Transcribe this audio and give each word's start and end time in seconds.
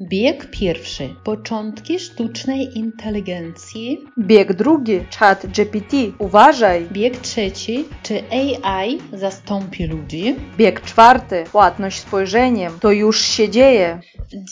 Bieg 0.00 0.50
pierwszy. 0.50 1.14
Początki 1.24 1.98
sztucznej 1.98 2.78
inteligencji. 2.78 3.98
Bieg 4.18 4.52
drugi. 4.52 5.00
Chat 5.18 5.46
GPT. 5.46 5.96
Uważaj. 6.18 6.88
Bieg 6.92 7.16
trzeci. 7.16 7.84
Czy 8.02 8.22
AI 8.30 8.98
zastąpi 9.12 9.86
ludzi? 9.86 10.36
Bieg 10.56 10.80
czwarty. 10.80 11.44
Płatność 11.52 11.98
spojrzeniem. 11.98 12.78
To 12.80 12.90
już 12.90 13.20
się 13.20 13.48
dzieje. 13.48 14.00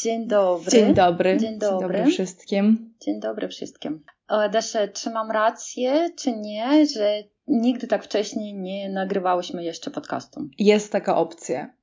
Dzień 0.03 0.29
dobry. 0.29 0.71
Dzień 0.71 0.95
dobry. 0.95 1.37
Dzień 1.37 1.58
dobry. 1.58 1.78
Dzień 1.78 1.81
dobry 1.81 2.04
wszystkim. 2.13 2.94
Dzień 3.01 3.21
dobry 3.21 3.49
wszystkim. 3.49 4.04
Dasze, 4.53 4.88
czy 4.88 5.10
mam 5.10 5.31
rację, 5.31 6.10
czy 6.17 6.37
nie, 6.37 6.87
że 6.87 7.22
nigdy 7.49 7.87
tak 7.87 8.04
wcześniej 8.04 8.54
nie 8.54 8.90
nagrywałyśmy 8.90 9.65
jeszcze 9.65 9.90
podcastu? 9.90 10.49
Jest 10.58 10.92
taka 10.92 11.17
opcja. 11.17 11.76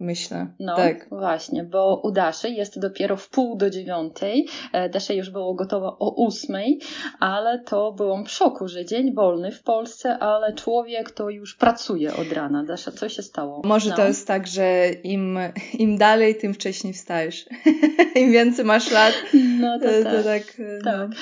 Myślę. 0.00 0.46
No, 0.60 0.76
tak. 0.76 1.08
właśnie, 1.08 1.64
bo 1.64 2.00
u 2.04 2.10
Daszy 2.10 2.50
jest 2.50 2.80
dopiero 2.80 3.16
w 3.16 3.28
pół 3.28 3.56
do 3.56 3.70
dziewiątej. 3.70 4.48
E, 4.72 4.88
Dasza 4.88 5.12
już 5.14 5.30
było 5.30 5.54
gotowa 5.54 5.86
o 5.98 6.14
ósmej, 6.14 6.80
ale 7.20 7.58
to 7.58 7.92
byłam 7.92 8.24
w 8.24 8.30
szoku, 8.30 8.68
że 8.68 8.84
dzień 8.84 9.14
wolny 9.14 9.52
w 9.52 9.62
Polsce, 9.62 10.18
ale 10.18 10.52
człowiek 10.54 11.10
to 11.10 11.30
już 11.30 11.54
pracuje 11.54 12.16
od 12.16 12.32
rana. 12.32 12.64
Dasza, 12.64 12.92
co 12.92 13.08
się 13.08 13.22
stało? 13.22 13.62
Może 13.64 13.90
No. 13.90 13.96
to 13.96 14.06
jest 14.06 14.26
tak, 14.26 14.46
że 14.46 14.90
im, 14.90 15.38
im 15.78 15.98
dalej, 15.98 16.34
tym 16.36 16.54
wcześniej 16.54 16.92
wstajesz. 16.92 17.46
Im 18.14 18.32
więcej 18.32 18.64
masz 18.64 18.90
lat, 18.90 19.14
No 19.60 19.78
to, 19.78 19.84
to, 19.84 20.04
tak. 20.04 20.12
to 20.12 20.22
tak. 20.22 20.42
Tak. 20.84 21.08
No. 21.10 21.16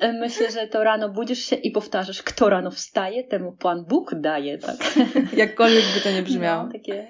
E, 0.00 0.12
Myślę, 0.12 0.50
że 0.50 0.66
to 0.66 0.84
rano 0.84 1.08
budzisz 1.08 1.38
się 1.38 1.56
i 1.56 1.70
powtarzasz, 1.70 2.22
kto 2.22 2.48
rano 2.48 2.70
wstaje, 2.70 3.24
temu 3.24 3.52
Pan 3.52 3.84
Bóg 3.84 4.14
daje, 4.14 4.58
tak? 4.58 4.76
Jakkolwiek 5.36 5.84
by 5.94 6.00
to 6.00 6.10
nie 6.10 6.22
brzmiało. 6.22 6.62
No, 6.64 6.72
takie 6.72 7.06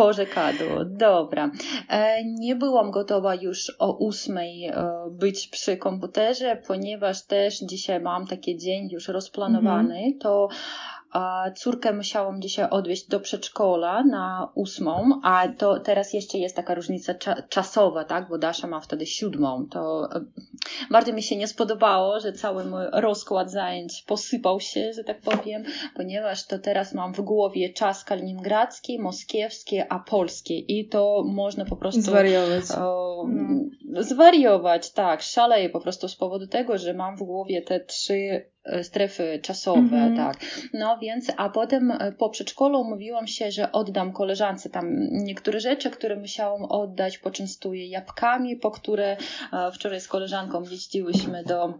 porzekadło. 0.00 0.84
Dobra. 0.84 1.50
E, 1.88 2.24
nie 2.24 2.56
byłam 2.56 2.90
gotowa 2.90 3.34
już 3.34 3.72
o 3.78 3.96
ósmej 3.96 4.66
e, 4.66 4.74
być 5.10 5.48
przy 5.48 5.76
komputerze, 5.76 6.62
ponieważ 6.66 7.22
też 7.22 7.58
dzisiaj 7.58 8.00
mam 8.00 8.26
taki 8.26 8.58
dzień 8.58 8.88
już 8.90 9.08
rozplanowany. 9.08 9.94
Mhm. 9.94 10.18
To 10.18 10.48
a 10.48 10.99
córkę 11.56 11.92
musiałam 11.92 12.42
dzisiaj 12.42 12.70
odwieźć 12.70 13.08
do 13.08 13.20
przedszkola 13.20 14.04
na 14.04 14.52
ósmą, 14.54 15.20
a 15.22 15.48
to 15.58 15.80
teraz 15.80 16.12
jeszcze 16.12 16.38
jest 16.38 16.56
taka 16.56 16.74
różnica 16.74 17.14
cza 17.14 17.42
czasowa, 17.48 18.04
tak? 18.04 18.28
Bo 18.28 18.38
Dasza 18.38 18.66
ma 18.66 18.80
wtedy 18.80 19.06
siódmą. 19.06 19.66
To 19.70 20.08
e, 20.14 20.20
bardzo 20.90 21.12
mi 21.12 21.22
się 21.22 21.36
nie 21.36 21.48
spodobało, 21.48 22.20
że 22.20 22.32
cały 22.32 22.64
mój 22.64 22.82
rozkład 22.92 23.50
zajęć 23.50 24.04
posypał 24.06 24.60
się, 24.60 24.92
że 24.92 25.04
tak 25.04 25.20
powiem, 25.20 25.64
ponieważ 25.96 26.46
to 26.46 26.58
teraz 26.58 26.94
mam 26.94 27.14
w 27.14 27.20
głowie 27.20 27.72
czas 27.72 28.04
kaliningradzki, 28.04 28.98
moskiewski, 28.98 29.80
a 29.88 29.98
polski 29.98 30.78
i 30.80 30.88
to 30.88 31.22
można 31.26 31.64
po 31.64 31.76
prostu 31.76 32.00
Zwariować. 32.00 32.64
o, 32.78 33.24
No. 33.84 34.02
zwariować, 34.02 34.92
tak, 34.92 35.22
szaleję 35.22 35.68
po 35.70 35.80
prostu 35.80 36.08
z 36.08 36.16
powodu 36.16 36.46
tego, 36.46 36.78
że 36.78 36.94
mam 36.94 37.16
w 37.16 37.22
głowie 37.22 37.62
te 37.62 37.80
trzy 37.80 38.49
strefy 38.82 39.38
czasowe, 39.42 39.78
Mhm. 39.80 40.16
tak. 40.16 40.36
No 40.74 40.98
więc, 40.98 41.32
a 41.36 41.48
potem 41.48 41.90
e, 41.90 42.12
po 42.12 42.30
przedszkolu 42.30 42.80
umówiłam 42.80 43.26
się, 43.26 43.50
że 43.50 43.72
oddam 43.72 44.12
koleżance 44.12 44.70
tam 44.70 44.86
niektóre 45.10 45.60
rzeczy, 45.60 45.90
które 45.90 46.16
musiałam 46.16 46.64
oddać, 46.64 47.18
poczęstuję 47.18 47.86
jabłkami, 47.86 48.56
po 48.56 48.70
które 48.70 49.16
e, 49.52 49.72
wczoraj 49.72 50.00
z 50.00 50.08
koleżanką 50.08 50.62
jeździłyśmy 50.62 51.44
do 51.44 51.64
mm, 51.64 51.78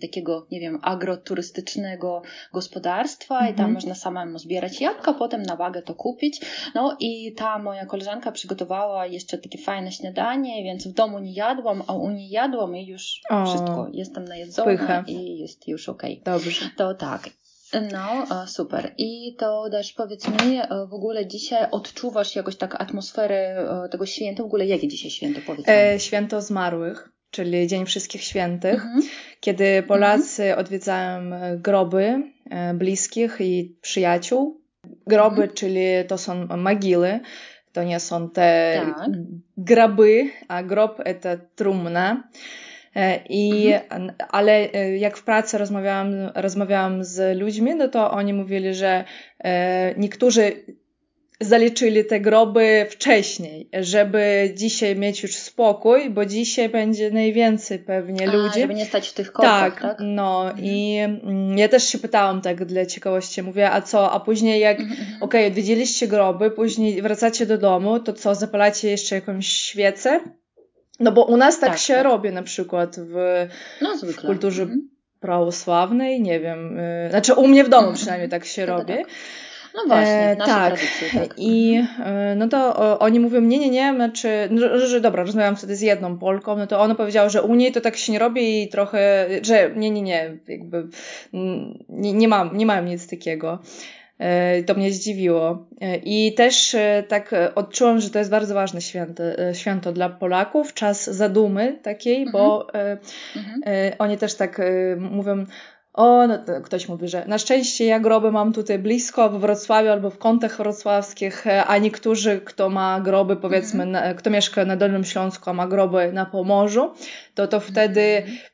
takiego, 0.00 0.46
nie 0.50 0.60
wiem, 0.60 0.78
agroturystycznego 0.82 2.22
gospodarstwa 2.52 3.40
i 3.40 3.54
tam 3.54 3.64
Mhm. 3.64 3.72
można 3.72 3.94
samemu 3.94 4.38
zbierać 4.38 4.80
jabłka, 4.80 5.12
potem 5.14 5.42
na 5.42 5.56
wagę 5.56 5.82
to 5.82 5.94
kupić. 5.94 6.40
No 6.74 6.96
i 7.00 7.34
ta 7.34 7.58
moja 7.58 7.86
koleżanka 7.86 8.32
przygotowała 8.32 9.06
jeszcze 9.06 9.38
takie 9.38 9.58
fajne 9.58 9.92
śniadanie, 9.92 10.62
więc 10.64 10.88
w 10.88 10.92
domu 10.92 11.18
nie 11.18 11.32
jadłam, 11.32 11.82
a 11.86 11.92
u 11.94 12.10
niej 12.10 12.30
jadłam 12.30 12.76
i 12.76 12.86
już 12.86 13.20
O, 13.30 13.46
wszystko. 13.46 13.88
Jestem 13.92 14.24
najedzona 14.24 14.70
pycha. 14.70 15.04
i 15.06 15.38
jest 15.38 15.68
już 15.68 15.88
okej. 15.88 16.22
Dobrze. 16.24 16.70
To 16.76 16.94
tak. 16.94 17.30
No, 17.92 18.42
e, 18.42 18.46
super. 18.46 18.94
I 18.98 19.36
to 19.38 19.64
też 19.70 19.92
powiedz 19.92 20.28
mi, 20.28 20.56
e, 20.58 20.68
w 20.90 20.94
ogóle 20.94 21.26
dzisiaj 21.26 21.70
odczuwasz 21.70 22.36
jakoś 22.36 22.56
tak 22.56 22.80
atmosferę 22.82 23.36
e, 23.84 23.88
tego 23.88 24.06
święta? 24.06 24.42
W 24.42 24.46
ogóle 24.46 24.66
jakie 24.66 24.88
dzisiaj 24.88 25.10
święto? 25.10 25.40
Powiedz 25.46 25.66
mi. 25.66 25.72
E, 25.72 26.00
święto 26.00 26.42
zmarłych, 26.42 27.08
czyli 27.32 27.66
Dzień 27.66 27.86
Wszystkich 27.86 28.22
Świętych, 28.22 28.74
Mhm. 28.74 29.02
kiedy 29.40 29.82
Polacy 29.82 30.56
odwiedzają 30.56 31.32
e, 31.34 31.56
groby 31.56 32.22
e, 32.50 32.74
bliskich 32.74 33.36
i 33.40 33.76
przyjaciół. 33.80 34.60
Groby, 35.06 35.36
Mhm. 35.42 35.50
czyli 35.56 35.80
to 36.08 36.18
są 36.18 36.46
mogiły, 36.56 37.20
to 37.72 37.84
nie 37.84 38.00
są 38.00 38.30
te 38.30 38.80
Tak. 38.84 39.08
graby, 39.56 40.30
a 40.48 40.62
grob 40.62 40.96
to 41.20 41.28
trumna. 41.56 42.28
E, 42.96 43.20
I, 43.28 43.72
Mhm. 43.72 44.12
ale 44.28 44.66
jak 44.98 45.16
w 45.16 45.24
pracy 45.24 45.58
rozmawiałam, 45.58 46.14
rozmawiałam 46.34 47.04
z 47.04 47.38
ludźmi, 47.38 47.74
no 47.74 47.88
to 47.88 48.10
oni 48.10 48.34
mówili, 48.34 48.74
że 48.74 49.04
niektórzy 49.96 50.52
zaliczyli 51.40 52.04
te 52.04 52.20
groby 52.20 52.86
wcześniej, 52.90 53.68
żeby 53.72 54.52
dzisiaj 54.56 54.96
mieć 54.96 55.22
już 55.22 55.36
spokój, 55.36 56.10
bo 56.10 56.26
dzisiaj 56.26 56.68
będzie 56.68 57.10
najwięcej 57.10 57.78
pewnie 57.78 58.28
A, 58.28 58.32
ludzi. 58.32 58.60
żeby 58.60 58.74
nie 58.74 58.84
stać 58.86 59.08
w 59.08 59.12
tych 59.14 59.32
korkach, 59.32 59.80
tak? 59.82 59.96
no 60.00 60.42
Mhm. 60.50 60.64
i 60.66 60.96
mm, 60.98 61.58
ja 61.58 61.68
też 61.68 61.84
się 61.88 61.98
pytałam 61.98 62.40
tak 62.40 62.64
dla 62.64 62.86
ciekawości, 62.86 63.42
mówię, 63.42 63.70
a 63.70 63.82
co, 63.82 64.12
a 64.12 64.20
później 64.20 64.60
jak, 64.60 64.80
Mhm, 64.80 65.00
mhm. 65.00 65.22
okej, 65.22 65.46
odwiedziliście 65.46 66.08
groby, 66.08 66.50
później 66.50 67.02
wracacie 67.02 67.46
do 67.46 67.58
domu, 67.58 68.00
to 68.00 68.12
co, 68.12 68.34
zapalacie 68.34 68.90
jeszcze 68.90 69.14
jakąś 69.14 69.46
świecę? 69.46 70.20
No 71.00 71.12
bo 71.12 71.24
u 71.24 71.36
nas 71.36 71.60
tak, 71.60 71.70
Tak, 71.70 71.78
się 71.78 71.94
tak. 71.94 72.04
robi 72.04 72.30
na 72.30 72.42
przykład 72.42 72.96
w 72.98 73.14
No 73.80 73.96
w 74.12 74.16
kulturze 74.26 74.62
Mhm. 74.62 74.88
prawosławnej, 75.20 76.20
nie 76.20 76.40
wiem, 76.40 76.78
y, 76.78 77.10
znaczy 77.10 77.34
u 77.34 77.48
mnie 77.48 77.64
w 77.64 77.68
domu 77.68 77.82
Mhm. 77.82 77.96
przynajmniej 77.96 78.28
tak 78.28 78.44
się 78.44 78.66
robi. 78.66 78.92
No 79.74 79.82
właśnie, 79.86 80.12
E, 80.12 80.34
w 80.34 80.38
naszej 80.38 80.54
tak. 80.54 80.66
tradycji, 80.78 81.18
tak. 81.20 81.34
I 81.38 81.82
e, 82.04 82.34
no 82.36 82.48
to 82.48 82.98
oni 82.98 83.20
mówią, 83.20 83.40
nie, 83.40 83.58
nie, 83.58 83.70
nie, 83.70 83.92
znaczy, 83.94 84.28
no, 84.50 84.78
że 84.78 85.00
dobra, 85.00 85.22
rozmawiałam 85.22 85.56
wtedy 85.56 85.76
z 85.76 85.80
jedną 85.80 86.18
Polką, 86.18 86.56
no 86.56 86.66
to 86.66 86.80
ona 86.80 86.94
powiedziała, 86.94 87.28
że 87.28 87.42
u 87.42 87.54
niej 87.54 87.72
to 87.72 87.80
tak 87.80 87.96
się 87.96 88.12
nie 88.12 88.18
robi 88.18 88.62
i 88.62 88.68
trochę, 88.68 89.28
że 89.42 89.70
nie, 89.76 89.90
nie, 89.90 90.02
nie, 90.02 90.36
jakby 90.48 90.88
nie, 91.88 92.12
nie, 92.12 92.28
mam, 92.28 92.56
nie 92.56 92.66
mam 92.66 92.86
nic 92.86 93.10
takiego. 93.10 93.58
E, 94.18 94.62
To 94.62 94.74
mnie 94.74 94.92
zdziwiło. 94.92 95.66
I 96.04 96.34
też 96.34 96.76
tak 97.08 97.34
odczułam, 97.54 98.00
że 98.00 98.10
to 98.10 98.18
jest 98.18 98.30
bardzo 98.30 98.54
ważne 98.54 98.80
święto, 98.80 99.22
święto 99.52 99.92
dla 99.92 100.08
Polaków, 100.08 100.74
czas 100.74 101.04
zadumy 101.10 101.78
takiej, 101.82 102.26
bo 102.32 102.66
Mhm. 103.36 103.62
E, 103.66 103.98
oni 103.98 104.18
też 104.18 104.34
tak 104.34 104.60
mówią, 104.98 105.44
o, 105.92 106.26
no, 106.26 106.38
to 106.38 106.60
ktoś 106.60 106.88
mówi, 106.88 107.08
że 107.08 107.24
na 107.26 107.38
szczęście 107.38 107.84
ja 107.84 108.00
groby 108.00 108.32
mam 108.32 108.52
tutaj 108.52 108.78
blisko, 108.78 109.30
w 109.30 109.40
Wrocławiu 109.40 109.90
albo 109.90 110.10
w 110.10 110.18
kątach 110.18 110.56
wrocławskich, 110.56 111.46
e, 111.46 111.64
a 111.64 111.78
niektórzy, 111.78 112.40
kto 112.44 112.70
ma 112.70 113.00
groby, 113.00 113.36
powiedzmy, 113.36 113.86
na, 113.86 114.14
kto 114.14 114.30
mieszka 114.30 114.64
na 114.64 114.76
Dolnym 114.76 115.04
Śląsku, 115.04 115.50
a 115.50 115.52
ma 115.52 115.66
groby 115.66 116.12
na 116.12 116.26
Pomorzu, 116.26 116.94
to 117.34 117.48
to 117.48 117.60
wtedy 117.60 118.00
Mhm. 118.00 118.51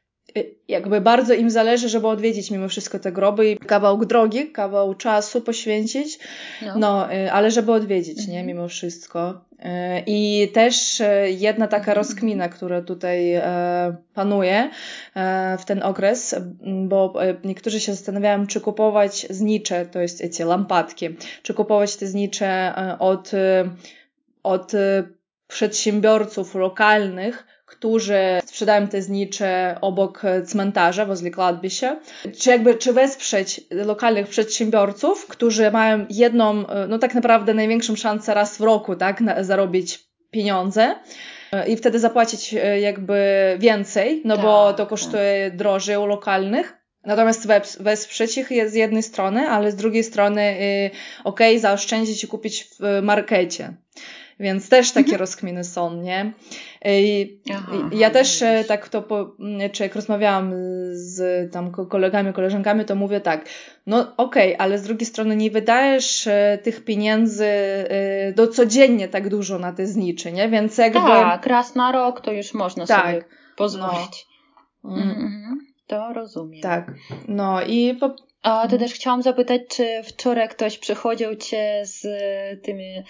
Jakby 0.69 1.01
bardzo 1.01 1.35
im 1.35 1.51
zależy, 1.51 1.89
żeby 1.89 2.07
odwiedzić 2.09 2.51
mimo 2.51 2.69
wszystko 2.69 2.99
te 2.99 3.13
groby 3.13 3.51
i 3.51 3.59
kawał 3.59 4.05
drogi, 4.05 4.51
kawał 4.53 4.95
czasu 4.95 5.41
poświęcić, 5.41 6.19
No. 6.63 6.79
no, 6.79 7.13
y, 7.15 7.33
ale 7.33 7.51
żeby 7.51 7.73
odwiedzić, 7.73 8.19
nie, 8.19 8.25
Mhm. 8.41 8.47
mimo 8.47 8.69
wszystko. 8.69 9.31
Y, 9.53 9.65
I 10.07 10.49
też 10.55 11.01
y, 11.01 11.05
jedna 11.31 11.67
taka 11.69 11.79
Mhm. 11.93 11.97
rozkmina, 11.97 12.49
która 12.49 12.83
tutaj 12.83 13.41
panuje 14.15 14.71
w 15.59 15.65
ten 15.65 15.83
okres, 15.83 16.35
bo 16.89 17.15
niektórzy 17.45 17.81
się 17.81 17.93
zastanawiają, 17.93 18.47
czy 18.47 18.61
kupować 18.61 19.27
znicze, 19.31 19.87
to 19.87 20.01
jest 20.01 20.37
te 20.39 20.45
lampadki, 20.45 21.09
czy 21.43 21.55
kupować 21.55 21.97
te 21.97 22.07
znicze 22.07 22.75
od, 22.99 23.31
od 24.43 24.73
przedsiębiorców 25.49 26.55
lokalnych, 26.55 27.47
którzy 27.79 28.19
sprzedają 28.47 28.89
te 28.89 29.03
znicze 29.03 29.79
obok 29.81 30.23
cmentarza, 30.47 31.07
wozli 31.07 31.31
kładbisie. 31.31 31.97
Czy 32.39 32.51
jakby, 32.51 32.75
czy 32.75 32.93
wesprzeć 32.93 33.61
lokalnych 33.71 34.29
przedsiębiorców, 34.29 35.27
którzy 35.27 35.71
mają 35.71 36.07
jedną, 36.11 36.65
no 36.89 36.99
tak 36.99 37.15
naprawdę 37.15 37.55
największą 37.55 37.97
szansę 37.97 38.35
raz 38.35 38.59
w 38.59 38.61
roku, 38.61 38.97
tak, 38.97 39.21
na, 39.21 39.45
zarobić 39.45 40.09
pieniądze 40.31 40.95
e, 41.53 41.69
i 41.69 41.77
wtedy 41.77 41.99
zapłacić 41.99 42.55
e, 42.55 42.81
jakby 42.81 43.17
więcej, 43.59 44.23
no 44.25 44.37
tak, 44.37 44.45
bo 44.45 44.73
to 44.73 44.79
tak. 44.79 44.89
kosztuje 44.89 45.51
tak. 45.51 45.59
drożej 45.59 45.97
u 45.97 46.07
lokalnych. 46.07 46.75
Natomiast 47.05 47.49
wesprzeć 47.81 48.39
ich 48.39 48.51
jest 48.51 48.73
z 48.73 48.77
jednej 48.77 49.03
strony, 49.03 49.49
ale 49.49 49.73
z 49.73 49.77
drugiej 49.77 50.05
strony, 50.05 50.43
y, 50.43 50.91
ok, 51.25 51.41
zaoszczędzić 51.59 52.25
i 52.25 52.29
kupić 52.29 52.65
w 52.81 53.01
markecie. 53.03 53.75
Więc 54.41 54.69
też 54.69 54.93
takie 54.93 55.07
Mhm. 55.07 55.21
rozkminy 55.21 55.65
są, 55.65 55.95
nie? 56.03 56.33
I, 56.85 57.39
Aha, 57.55 57.73
ja 57.93 58.11
też 58.11 58.43
e, 58.43 58.65
tak 58.65 58.89
to, 58.89 59.03
po, 59.03 59.37
czy 59.73 59.83
jak 59.83 59.95
rozmawiałam 59.95 60.53
z 60.93 61.53
tam 61.53 61.71
kolegami, 61.71 62.33
koleżankami, 62.33 62.85
to 62.85 62.95
mówię 62.95 63.21
tak, 63.21 63.45
no 63.87 64.17
okej, 64.17 64.55
okay, 64.55 64.59
ale 64.67 64.79
z 64.79 64.83
drugiej 64.83 65.07
strony 65.07 65.37
nie 65.37 65.51
wydajesz 65.51 66.27
e, 66.27 66.59
tych 66.63 66.85
pieniędzy 66.85 67.47
e, 67.47 68.33
do 68.33 68.49
codziennie 68.49 69.09
tak 69.09 69.29
dużo 69.29 69.59
na 69.59 69.73
te 69.73 69.87
znicze, 69.87 70.33
nie? 70.33 70.49
Więc 70.49 70.79
jakby... 70.79 70.99
Tak, 71.01 71.47
raz 71.47 71.75
na 71.75 71.93
rok 71.93 72.21
to 72.21 72.33
już 72.33 72.55
można 72.55 72.87
tak, 72.87 73.07
sobie 73.07 73.25
pozwolić. 73.57 74.27
No. 74.85 74.97
Mm 74.97 75.09
-hmm. 75.09 75.55
To 75.87 76.13
rozumiem. 76.13 76.63
Tak, 76.63 76.93
no 77.29 77.63
i 77.63 77.95
po, 77.95 78.17
a 78.43 78.69
to 78.69 78.79
też 78.79 78.93
chciałam 78.93 79.23
zapytać, 79.23 79.63
czy 79.69 80.03
wczoraj 80.03 80.49
ktoś 80.49 80.79
przychodził 80.79 81.37
cię 81.37 81.83
z 81.85 82.07
tymi 82.63 83.03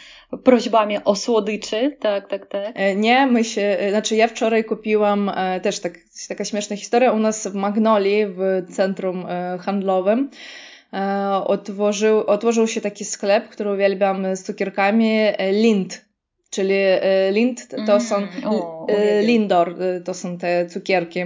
prośbami 0.44 0.98
o 1.04 1.16
słodyczy? 1.16 1.96
Tak, 2.00 2.28
tak, 2.28 2.46
tak. 2.46 2.72
E, 2.74 2.96
nie, 2.96 3.26
my 3.26 3.44
się, 3.44 3.62
e, 3.62 3.90
znaczy 3.90 4.16
ja 4.16 4.28
wczoraj 4.28 4.64
kupiłam 4.64 5.28
e, 5.28 5.60
też 5.60 5.80
tak, 5.80 5.98
taka 6.28 6.44
śmieszna 6.44 6.76
historia 6.76 7.12
u 7.12 7.18
nas 7.18 7.46
w 7.46 7.54
Magnolii, 7.54 8.26
w 8.26 8.66
centrum 8.74 9.26
handlowym. 9.60 10.30
Otworzył, 11.44 12.26
otworzył 12.26 12.66
się 12.66 12.80
taki 12.80 13.04
sklep, 13.04 13.48
który 13.48 13.72
uwielbiam 13.72 14.36
z 14.36 14.42
cukierkami, 14.44 15.18
Lind. 15.52 16.04
Czyli 16.50 16.74
Lind 17.30 17.68
to 17.86 18.00
są, 18.00 18.16
mm, 18.16 18.30
o, 18.44 18.86
Lindor 19.22 19.74
to 20.04 20.14
są 20.14 20.38
te 20.38 20.66
cukierki. 20.66 21.20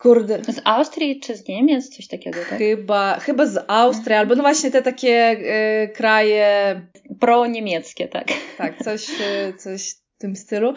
Kurde. 0.00 0.44
Z 0.44 0.60
Austrii 0.64 1.20
czy 1.20 1.36
z 1.36 1.48
Niemiec? 1.48 1.96
Coś 1.96 2.08
takiego, 2.08 2.38
tak? 2.50 2.58
Chyba, 2.58 3.18
chyba 3.20 3.46
z 3.46 3.64
Austrii, 3.68 4.16
albo 4.16 4.34
no 4.34 4.42
właśnie 4.42 4.70
te 4.70 4.82
takie 4.82 5.36
y, 5.84 5.88
kraje... 5.88 6.80
Pro-niemieckie, 7.20 8.08
tak. 8.08 8.26
Tak, 8.58 8.78
coś, 8.84 9.06
e, 9.08 9.52
coś 9.52 9.90
w 9.90 10.18
tym 10.18 10.36
stylu. 10.36 10.74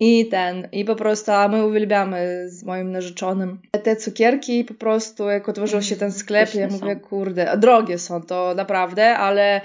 I 0.00 0.26
ten, 0.26 0.68
i 0.72 0.84
po 0.84 0.96
prostu, 0.96 1.32
a 1.32 1.48
my 1.48 1.66
uwielbiamy 1.66 2.44
z 2.48 2.64
moim 2.64 2.92
narzeczonym 2.92 3.60
te 3.82 3.96
cukierki 3.96 4.64
po 4.64 4.74
prostu, 4.74 5.28
jak 5.28 5.48
otworzył 5.48 5.82
się 5.82 5.96
ten 5.96 6.12
sklep, 6.12 6.54
ja 6.54 6.68
mówię, 6.68 6.94
są. 6.94 7.00
kurde, 7.00 7.56
drogie 7.58 7.98
są 7.98 8.22
to 8.22 8.54
naprawdę, 8.54 9.16
ale 9.16 9.60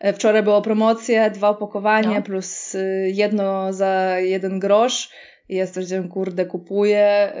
e, 0.00 0.12
wczoraj 0.12 0.42
była 0.42 0.60
promocja, 0.60 1.30
dwa 1.30 1.48
opakowania 1.48 2.18
no. 2.18 2.22
plus 2.22 2.76
jedno 3.06 3.72
za 3.72 4.18
jeden 4.18 4.58
grosz 4.58 5.08
ja 5.56 5.66
stwierdziłam, 5.66 6.08
kurde, 6.08 6.46
kupuję. 6.46 7.32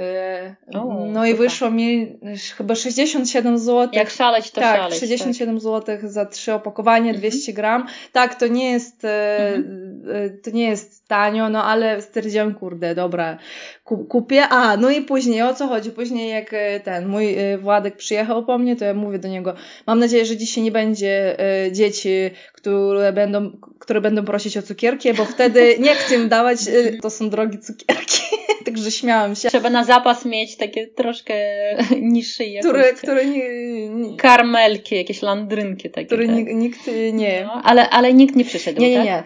Yy, 0.72 0.80
o, 0.80 1.06
no 1.12 1.26
i 1.26 1.34
wyszło 1.34 1.70
mi 1.70 2.18
chyba 2.56 2.74
67 2.74 3.58
zł. 3.58 3.88
Jak 3.92 4.10
szaleć, 4.10 4.50
to 4.50 4.60
tak, 4.60 4.76
szaleć. 4.76 5.00
67 5.00 5.54
tak. 5.54 5.62
zł 5.62 5.98
za 6.02 6.26
trzy 6.26 6.54
opakowania, 6.54 7.10
mhm. 7.10 7.18
200 7.18 7.52
gram. 7.52 7.86
Tak, 8.12 8.34
to 8.34 8.46
nie 8.46 8.70
jest, 8.70 9.04
e, 9.04 9.48
mhm. 9.54 10.02
E, 10.12 10.30
to 10.30 10.50
nie 10.50 10.68
jest 10.68 11.08
tanio, 11.08 11.48
no 11.48 11.64
ale 11.64 12.02
stwierdziłam, 12.02 12.54
kurde, 12.54 12.94
dobra, 12.94 13.38
kupię. 13.84 14.42
A, 14.48 14.76
no 14.76 14.90
i 14.90 15.00
później, 15.00 15.42
o 15.42 15.54
co 15.54 15.68
chodzi? 15.68 15.90
Później 15.90 16.30
jak 16.30 16.50
ten 16.84 17.08
mój 17.08 17.36
Władek 17.58 17.96
przyjechał 17.96 18.44
po 18.44 18.58
mnie, 18.58 18.76
to 18.76 18.84
ja 18.84 18.94
mówię 18.94 19.18
do 19.18 19.28
niego, 19.28 19.54
mam 19.86 19.98
nadzieję, 19.98 20.26
że 20.26 20.36
dzisiaj 20.36 20.64
nie 20.64 20.72
będzie 20.72 21.36
dzieci, 21.72 22.30
które 22.52 23.12
będą, 23.12 23.50
które 23.78 24.00
będą 24.00 24.24
prosić 24.24 24.56
o 24.56 24.62
cukierki, 24.62 25.14
bo 25.14 25.24
wtedy 25.24 25.74
nie 25.86 25.94
chcę 25.94 26.14
im 26.14 26.28
dawać, 26.28 26.58
to 27.02 27.10
są 27.10 27.30
drogie 27.30 27.58
cukierki. 27.58 28.01
back 28.06 28.46
Także 28.72 28.90
śmiałam 28.90 29.34
się. 29.34 29.48
Trzeba 29.48 29.70
na 29.70 29.84
zapas 29.84 30.24
mieć 30.24 30.56
takie 30.56 30.86
troszkę 30.86 31.34
niższe 32.00 32.44
jakości. 32.44 32.68
Które, 32.68 32.92
które 32.92 33.26
nie, 33.26 33.88
nie... 33.88 34.16
Karmelki, 34.16 34.96
jakieś 34.96 35.22
landrynki 35.22 35.90
takie. 35.90 36.06
Które 36.06 36.26
tak. 36.26 36.36
nikt 36.36 36.90
nie... 37.12 37.44
No, 37.44 37.62
ale, 37.64 37.90
ale 37.90 38.14
nikt 38.14 38.36
nie 38.36 38.44
przyszedł, 38.44 38.80
Nie, 38.80 38.90
nie, 38.90 39.04
nie. 39.04 39.22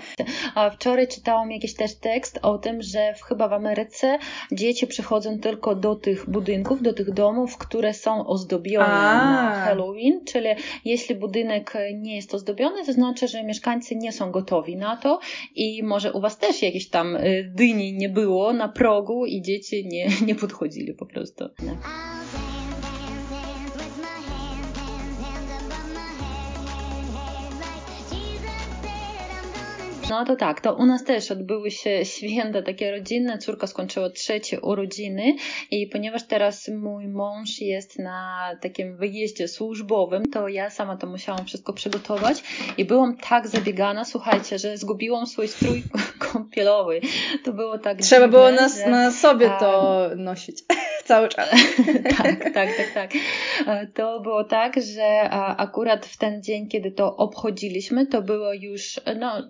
A 0.55 0.71
wczoraj 0.71 1.09
czytałam 1.09 1.51
jakiś 1.51 1.75
też 1.75 1.95
tekst 1.95 2.39
o 2.43 2.59
tym, 2.59 2.83
że 2.83 3.15
w, 3.15 3.23
chyba 3.23 3.49
w 3.49 3.53
Ameryce 3.53 4.19
dzieci 4.53 4.87
przychodzą 4.87 5.39
tylko 5.39 5.75
do 5.75 5.95
tych 5.95 6.31
budynków, 6.31 6.83
do 6.83 6.93
tych 6.93 7.13
domów, 7.13 7.59
które 7.59 7.95
są 7.95 8.27
ozdobione 8.27 8.87
A. 8.87 9.25
na 9.25 9.65
Halloween, 9.65 10.21
czyli 10.25 10.49
jeśli 10.85 11.15
budynek 11.15 11.75
nie 11.95 12.17
jest 12.17 12.35
ozdobiony, 12.35 12.87
to 12.87 12.93
znaczy, 12.93 13.29
że 13.29 13.45
mieszkańcy 13.45 13.97
nie 13.97 14.13
są 14.13 14.31
gotowi 14.31 14.77
na 14.77 14.97
to 14.97 15.21
i 15.55 15.83
może 15.83 16.13
u 16.13 16.21
Was 16.21 16.39
też 16.39 16.63
jakieś 16.63 16.89
tam 16.89 17.17
y, 17.17 17.53
dyni 17.55 17.93
nie 17.93 18.09
było 18.09 18.53
na 18.53 18.69
progu 18.69 19.27
i 19.27 19.36
dzieci 19.43 19.87
nie, 19.87 20.11
nie 20.27 20.35
podchodzili 20.35 20.95
po 20.95 21.07
prostu. 21.07 21.45
No. 21.63 21.77
No 30.11 30.25
to 30.25 30.37
tak, 30.37 30.61
to 30.61 30.75
u 30.75 30.87
nas 30.87 31.05
też 31.05 31.31
odbyły 31.31 31.71
się 31.71 32.05
święta 32.15 32.63
takie 32.63 32.91
rodzinne. 32.91 33.39
Córka 33.39 33.67
skończyła 33.67 34.11
trzecie 34.11 34.61
urodziny 34.61 35.35
i 35.71 35.87
ponieważ 35.87 36.27
teraz 36.27 36.69
mój 36.69 37.09
mąż 37.09 37.61
jest 37.61 37.99
na 37.99 38.51
takim 38.61 38.97
wyjeździe 38.97 39.49
służbowym, 39.49 40.27
to 40.33 40.49
ja 40.49 40.71
sama 40.71 40.97
to 40.97 41.07
musiałam 41.07 41.45
wszystko 41.45 41.73
przygotować 41.73 42.43
i 42.79 42.85
byłam 42.85 43.17
tak 43.17 43.49
zabiegana, 43.49 44.05
słuchajcie, 44.05 44.59
że 44.59 44.77
zgubiłam 44.77 45.27
swój 45.27 45.49
strój 45.49 45.83
kąpielowy. 46.33 47.01
To 47.45 47.53
było 47.53 47.79
tak 47.79 47.99
Trzeba 47.99 48.27
dziwne, 48.27 48.39
było 48.39 48.51
na, 48.51 48.69
że, 48.69 48.91
na 48.91 49.11
sobie 49.11 49.51
to 49.61 50.03
nosić 50.17 50.63
cały 51.05 51.29
czas. 51.29 51.51
tak, 52.17 52.55
tak, 52.55 52.69
tak, 52.77 52.91
tak. 52.95 53.11
To 53.95 54.21
było 54.21 54.45
tak, 54.45 54.83
że 54.83 55.31
akurat 55.57 56.07
w 56.07 56.17
ten 56.17 56.43
dzień, 56.43 56.69
kiedy 56.69 56.91
to 56.91 57.17
obchodziliśmy, 57.17 58.07
to 58.07 58.23
było 58.23 58.53
już 58.53 59.01
no, 59.19 59.43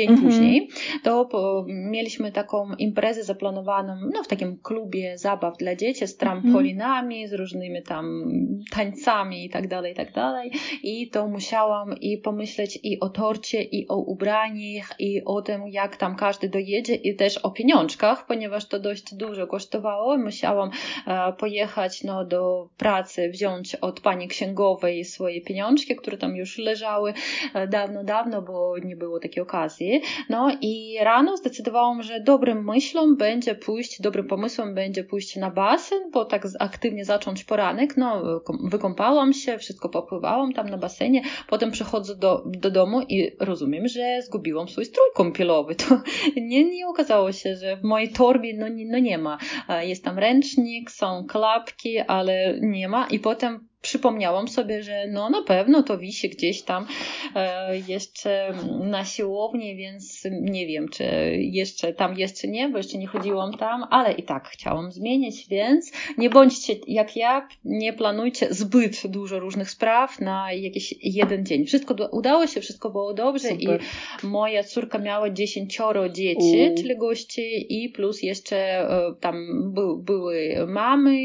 dzień 0.00 0.08
mm 0.08 0.20
-hmm. 0.20 0.24
później, 0.24 0.68
to 1.02 1.24
po, 1.24 1.64
mieliśmy 1.68 2.32
taką 2.32 2.74
imprezę 2.78 3.24
zaplanowaną 3.24 3.96
no, 4.14 4.22
w 4.22 4.28
takim 4.28 4.58
klubie 4.62 5.18
zabaw 5.18 5.56
dla 5.56 5.76
dzieci 5.76 6.06
z 6.06 6.16
trampolinami, 6.16 7.16
mm 7.16 7.26
-hmm. 7.26 7.30
z 7.30 7.32
różnymi 7.32 7.82
tam 7.82 8.24
tańcami 8.70 9.44
i 9.44 9.50
tak 9.50 9.68
dalej, 9.68 9.92
i 9.92 9.96
tak 9.96 10.12
dalej. 10.12 10.52
I 10.82 11.10
to 11.10 11.28
musiałam 11.28 11.98
i 12.00 12.18
pomyśleć 12.18 12.78
i 12.82 13.00
o 13.00 13.08
torcie, 13.08 13.62
i 13.62 13.88
o 13.88 13.96
ubraniach, 13.96 14.94
i 14.98 15.24
o 15.24 15.42
tym, 15.42 15.68
jak 15.68 15.96
tam 15.96 16.16
każdy 16.16 16.48
dojedzie, 16.48 16.94
i 16.94 17.16
też 17.16 17.38
o 17.38 17.50
pieniążkach, 17.50 18.26
ponieważ 18.26 18.68
to 18.68 18.78
dość 18.78 19.14
dużo 19.14 19.46
kosztowało. 19.46 20.18
Musiałam 20.18 20.70
e, 21.06 21.32
pojechać 21.32 22.04
no, 22.04 22.24
do 22.24 22.68
pracy, 22.76 23.28
wziąć 23.28 23.74
od 23.74 24.00
pani 24.00 24.28
księgowej 24.28 25.04
swoje 25.04 25.40
pieniążki, 25.40 25.96
które 25.96 26.16
tam 26.18 26.36
już 26.36 26.58
leżały 26.58 27.14
e, 27.54 27.68
dawno, 27.68 28.04
dawno, 28.04 28.42
bo 28.42 28.78
nie 28.78 28.96
było 28.96 29.20
takiej 29.20 29.42
okazji. 29.42 29.89
No 30.28 30.48
i 30.60 30.96
rano 31.00 31.36
zdecydowałam, 31.36 32.02
że 32.02 32.20
dobrym 32.20 32.64
myślą 32.64 33.16
będzie 33.16 33.54
pójść, 33.54 34.02
dobrym 34.02 34.26
pomysłem 34.26 34.74
będzie 34.74 35.04
pójść 35.04 35.36
na 35.36 35.50
basen, 35.50 36.10
bo 36.12 36.24
tak 36.24 36.46
aktywnie 36.58 37.04
zacząć 37.04 37.44
poranek. 37.44 37.96
No, 37.96 38.22
wykąpałam 38.64 39.32
się, 39.32 39.58
wszystko 39.58 39.88
popływałam 39.88 40.52
tam 40.52 40.68
na 40.68 40.78
basenie, 40.78 41.22
potem 41.48 41.70
przychodzę 41.70 42.16
do, 42.16 42.42
do 42.46 42.70
domu 42.70 43.00
i 43.08 43.36
rozumiem, 43.40 43.88
że 43.88 44.22
zgubiłam 44.22 44.68
swój 44.68 44.84
strój 44.84 45.06
kąpielowy. 45.14 45.74
To 45.74 46.02
nie, 46.36 46.64
nie 46.64 46.86
okazało 46.86 47.32
się, 47.32 47.56
że 47.56 47.76
w 47.76 47.82
mojej 47.82 48.08
torbie 48.08 48.54
no, 48.58 48.66
no 48.86 48.98
nie 48.98 49.18
ma. 49.18 49.38
Jest 49.80 50.04
tam 50.04 50.18
ręcznik, 50.18 50.90
są 50.90 51.26
klapki, 51.28 51.98
ale 51.98 52.58
nie 52.60 52.88
ma 52.88 53.06
i 53.06 53.18
potem 53.18 53.69
przypomniałam 53.82 54.48
sobie, 54.48 54.82
że 54.82 55.06
no 55.08 55.30
na 55.30 55.42
pewno 55.42 55.82
to 55.82 55.98
wisi 55.98 56.28
gdzieś 56.28 56.62
tam 56.62 56.86
e, 57.34 57.78
jeszcze 57.78 58.54
na 58.80 59.04
siłowni, 59.04 59.76
więc 59.76 60.22
nie 60.30 60.66
wiem, 60.66 60.88
czy 60.88 61.04
jeszcze 61.38 61.92
tam 61.92 62.18
jest, 62.18 62.40
czy 62.40 62.48
nie, 62.48 62.68
bo 62.68 62.78
jeszcze 62.78 62.98
nie 62.98 63.06
chodziłam 63.06 63.52
tam, 63.52 63.84
ale 63.90 64.12
i 64.12 64.22
tak 64.22 64.48
chciałam 64.48 64.92
zmienić, 64.92 65.48
więc 65.48 65.92
nie 66.18 66.30
bądźcie 66.30 66.76
jak 66.86 67.16
ja, 67.16 67.48
nie 67.64 67.92
planujcie 67.92 68.54
zbyt 68.54 69.06
dużo 69.06 69.38
różnych 69.38 69.70
spraw 69.70 70.20
na 70.20 70.52
jakiś 70.52 70.94
jeden 71.02 71.46
dzień. 71.46 71.66
Wszystko 71.66 71.94
udało 72.12 72.46
się, 72.46 72.60
wszystko 72.60 72.90
było 72.90 73.14
dobrze 73.14 73.48
Super. 73.48 73.80
i 74.22 74.26
moja 74.26 74.64
córka 74.64 74.98
miała 74.98 75.30
dziesięcioro 75.30 76.08
dzieci, 76.08 76.74
czyli 76.76 76.96
gości 76.96 77.66
i 77.84 77.88
plus 77.88 78.22
jeszcze 78.22 78.56
e, 78.56 79.14
tam 79.20 79.36
by, 79.74 79.82
były 80.02 80.66
mamy, 80.66 81.16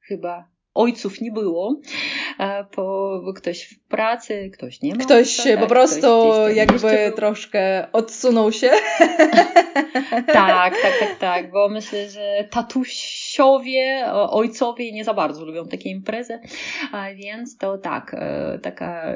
chyba 0.00 0.57
ojców 0.74 1.20
nie 1.20 1.32
było, 1.32 1.80
bo 2.76 3.32
ktoś 3.36 3.64
w 3.64 3.78
pracy, 3.88 4.50
ktoś 4.54 4.82
nie 4.82 4.94
ma. 4.94 5.04
Ktoś 5.04 5.40
ojca, 5.40 5.54
po 5.54 5.60
tak, 5.60 5.68
prostu 5.68 6.32
jakby 6.54 7.12
troszkę 7.16 7.92
odsunął 7.92 8.52
się. 8.52 8.70
tak, 10.26 10.74
tak, 10.82 10.92
tak, 11.00 11.18
tak, 11.18 11.50
bo 11.50 11.68
myślę, 11.68 12.10
że 12.10 12.48
tatuś 12.50 13.18
teściowie, 13.38 14.12
ojcowie 14.12 14.92
nie 14.92 15.04
za 15.04 15.14
bardzo 15.14 15.44
lubią 15.44 15.66
takie 15.66 15.90
imprezy, 15.90 16.38
więc 17.16 17.56
to 17.56 17.78
tak, 17.78 18.16
taka 18.62 19.14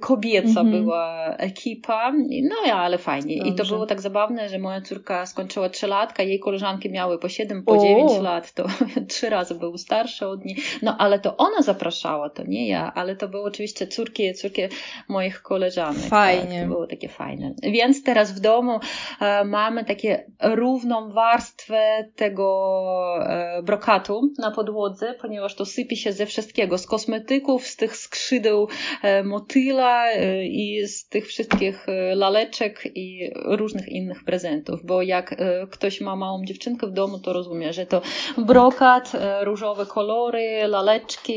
kobieca 0.00 0.60
mhm. 0.60 0.70
była 0.70 1.36
ekipa, 1.36 2.12
no 2.42 2.72
ale 2.74 2.98
fajnie. 2.98 3.36
Dobrze. 3.36 3.52
I 3.52 3.54
to 3.54 3.64
było 3.64 3.86
tak 3.86 4.00
zabawne, 4.00 4.48
że 4.48 4.58
moja 4.58 4.80
córka 4.80 5.26
skończyła 5.26 5.68
trzylatka, 5.68 6.22
jej 6.22 6.40
koleżanki 6.40 6.90
miały 6.90 7.18
po 7.18 7.28
7, 7.28 7.62
po 7.62 7.78
9 7.78 8.12
lat, 8.20 8.52
to 8.52 8.66
trzy 9.08 9.30
razy 9.30 9.54
był 9.54 9.78
starszy 9.78 10.26
od 10.26 10.44
niej, 10.44 10.56
no 10.82 10.93
ale 10.98 11.18
to 11.18 11.36
ona 11.36 11.62
zapraszała, 11.62 12.30
to 12.30 12.42
nie 12.42 12.68
ja, 12.68 12.92
ale 12.94 13.16
to 13.16 13.28
były 13.28 13.44
oczywiście 13.44 13.86
córki, 13.86 14.34
córki 14.34 14.62
moich 15.08 15.42
koleżanek. 15.42 16.02
Fajnie. 16.02 16.60
Tak, 16.60 16.62
to 16.62 16.68
było 16.68 16.86
takie 16.86 17.08
fajne. 17.08 17.54
Więc 17.62 18.02
teraz 18.02 18.32
w 18.32 18.40
domu 18.40 18.80
e, 19.20 19.44
mamy 19.44 19.84
takie 19.84 20.26
równą 20.42 21.12
warstwę 21.12 22.10
tego 22.16 23.16
e, 23.20 23.62
brokatu 23.62 24.22
na 24.38 24.50
podłodze, 24.50 25.14
ponieważ 25.20 25.54
to 25.54 25.64
sypie 25.64 25.96
się 25.96 26.12
ze 26.12 26.26
wszystkiego, 26.26 26.78
z 26.78 26.86
kosmetyków, 26.86 27.66
z 27.66 27.76
tych 27.76 27.96
skrzydeł 27.96 28.68
e, 29.02 29.22
motyla 29.24 30.10
e, 30.10 30.46
i 30.46 30.86
z 30.86 31.08
tych 31.08 31.26
wszystkich 31.26 31.88
e, 31.88 32.14
laleczek 32.14 32.82
i 32.94 33.30
różnych 33.44 33.88
innych 33.88 34.24
prezentów, 34.24 34.80
bo 34.84 35.02
jak 35.02 35.32
e, 35.32 35.66
ktoś 35.70 36.00
ma 36.00 36.16
małą 36.16 36.44
dziewczynkę 36.44 36.86
w 36.86 36.92
domu, 36.92 37.18
to 37.18 37.32
rozumie, 37.32 37.72
że 37.72 37.86
to 37.86 38.02
brokat, 38.38 39.12
różowe 39.42 39.86
kolory, 39.86 40.66
laleczki, 40.66 40.83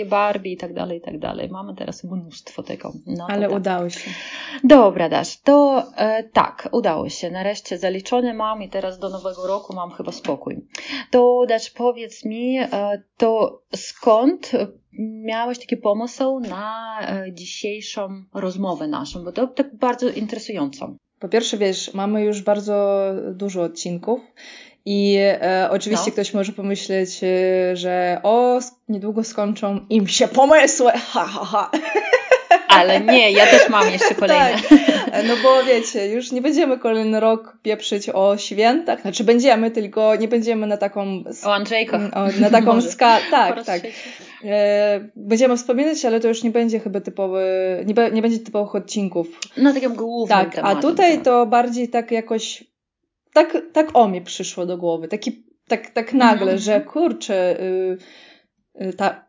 Barbie 0.05 0.51
i 0.51 0.57
tak 0.57 0.73
dalej, 0.73 0.97
i 0.97 1.01
tak 1.01 1.19
dalej. 1.19 1.49
Mamy 1.49 1.75
teraz 1.75 2.03
mnóstwo 2.03 2.63
tego. 2.63 2.93
No, 3.05 3.27
Ale 3.29 3.47
tak. 3.47 3.57
udało 3.57 3.89
się. 3.89 4.09
Dobra, 4.63 5.09
Dasz, 5.09 5.41
to 5.41 5.83
e, 5.97 6.23
tak, 6.23 6.69
udało 6.71 7.09
się. 7.09 7.31
Nareszcie 7.31 7.77
zaliczone 7.77 8.33
mam 8.33 8.63
i 8.63 8.69
teraz 8.69 8.99
do 8.99 9.09
nowego 9.09 9.47
roku 9.47 9.75
mam 9.75 9.91
chyba 9.91 10.11
spokój. 10.11 10.67
To 11.11 11.45
Dasz, 11.49 11.69
powiedz 11.69 12.25
mi, 12.25 12.57
e, 12.59 13.03
to 13.17 13.61
skąd 13.75 14.51
miałeś 14.99 15.59
taki 15.59 15.77
pomysł 15.77 16.39
na 16.39 16.99
e, 17.01 17.33
dzisiejszą 17.33 18.23
rozmowę 18.33 18.87
naszą, 18.87 19.23
bo 19.23 19.31
to 19.31 19.47
tak 19.47 19.75
bardzo 19.75 20.09
interesującą. 20.09 20.97
Po 21.19 21.29
pierwsze, 21.29 21.57
wiesz, 21.57 21.93
mamy 21.93 22.23
już 22.23 22.41
bardzo 22.41 23.07
dużo 23.33 23.61
odcinków 23.61 24.19
i 24.89 25.17
e, 25.19 25.67
oczywiście 25.71 26.05
no. 26.07 26.13
ktoś 26.13 26.33
może 26.33 26.51
pomyśleć, 26.51 27.19
e, 27.23 27.75
że 27.75 28.19
o, 28.23 28.59
niedługo 28.89 29.23
skończą 29.23 29.85
im 29.89 30.07
się 30.07 30.27
pomysły, 30.27 30.91
ha, 31.11 31.25
ha, 31.25 31.45
ha. 31.45 31.71
Ale 32.67 33.01
nie, 33.01 33.31
ja 33.31 33.47
też 33.47 33.69
mam 33.69 33.91
jeszcze 33.91 34.15
kolejne. 34.25 34.61
Tak. 34.69 35.25
No 35.27 35.33
bo 35.43 35.63
wiecie, 35.63 36.07
już 36.07 36.31
nie 36.31 36.41
będziemy 36.41 36.79
kolejny 36.79 37.19
rok 37.19 37.57
pieprzyć 37.61 38.09
o 38.09 38.37
świętach, 38.37 39.01
znaczy 39.01 39.23
będziemy, 39.23 39.71
tylko 39.71 40.15
nie 40.15 40.27
będziemy 40.27 40.67
na 40.67 40.77
taką... 40.77 41.23
O 41.45 41.53
Andrzejkach. 41.53 42.01
Na 42.39 42.49
taką 42.49 42.81
skalę, 42.81 43.21
tak, 43.31 43.65
tak. 43.65 43.81
E, 44.43 45.09
będziemy 45.15 45.57
wspominać, 45.57 46.05
ale 46.05 46.19
to 46.19 46.27
już 46.27 46.43
nie 46.43 46.51
będzie 46.51 46.79
chyba 46.79 47.01
typowy, 47.01 47.43
nie, 47.85 47.93
be, 47.93 48.11
nie 48.11 48.21
będzie 48.21 48.39
typowych 48.39 48.75
odcinków. 48.75 49.27
No 49.57 49.73
takim 49.73 49.95
głównym 49.95 50.37
Tak, 50.37 50.55
tematem, 50.55 50.77
a 50.77 50.81
tutaj 50.81 51.15
tak. 51.15 51.25
to 51.25 51.45
bardziej 51.45 51.89
tak 51.89 52.11
jakoś, 52.11 52.63
tak, 53.37 53.57
tak 53.73 53.89
o 53.93 54.07
mi 54.07 54.21
przyszło 54.21 54.65
do 54.65 54.77
głowy, 54.77 55.07
taki, 55.07 55.43
tak, 55.67 55.89
tak 55.89 56.13
nagle, 56.13 56.51
mm 56.51 56.57
-hmm. 56.57 56.63
że 56.65 56.81
kurczę... 56.81 57.61
Y, 57.61 57.97
y 58.81 58.93
ta, 58.93 59.26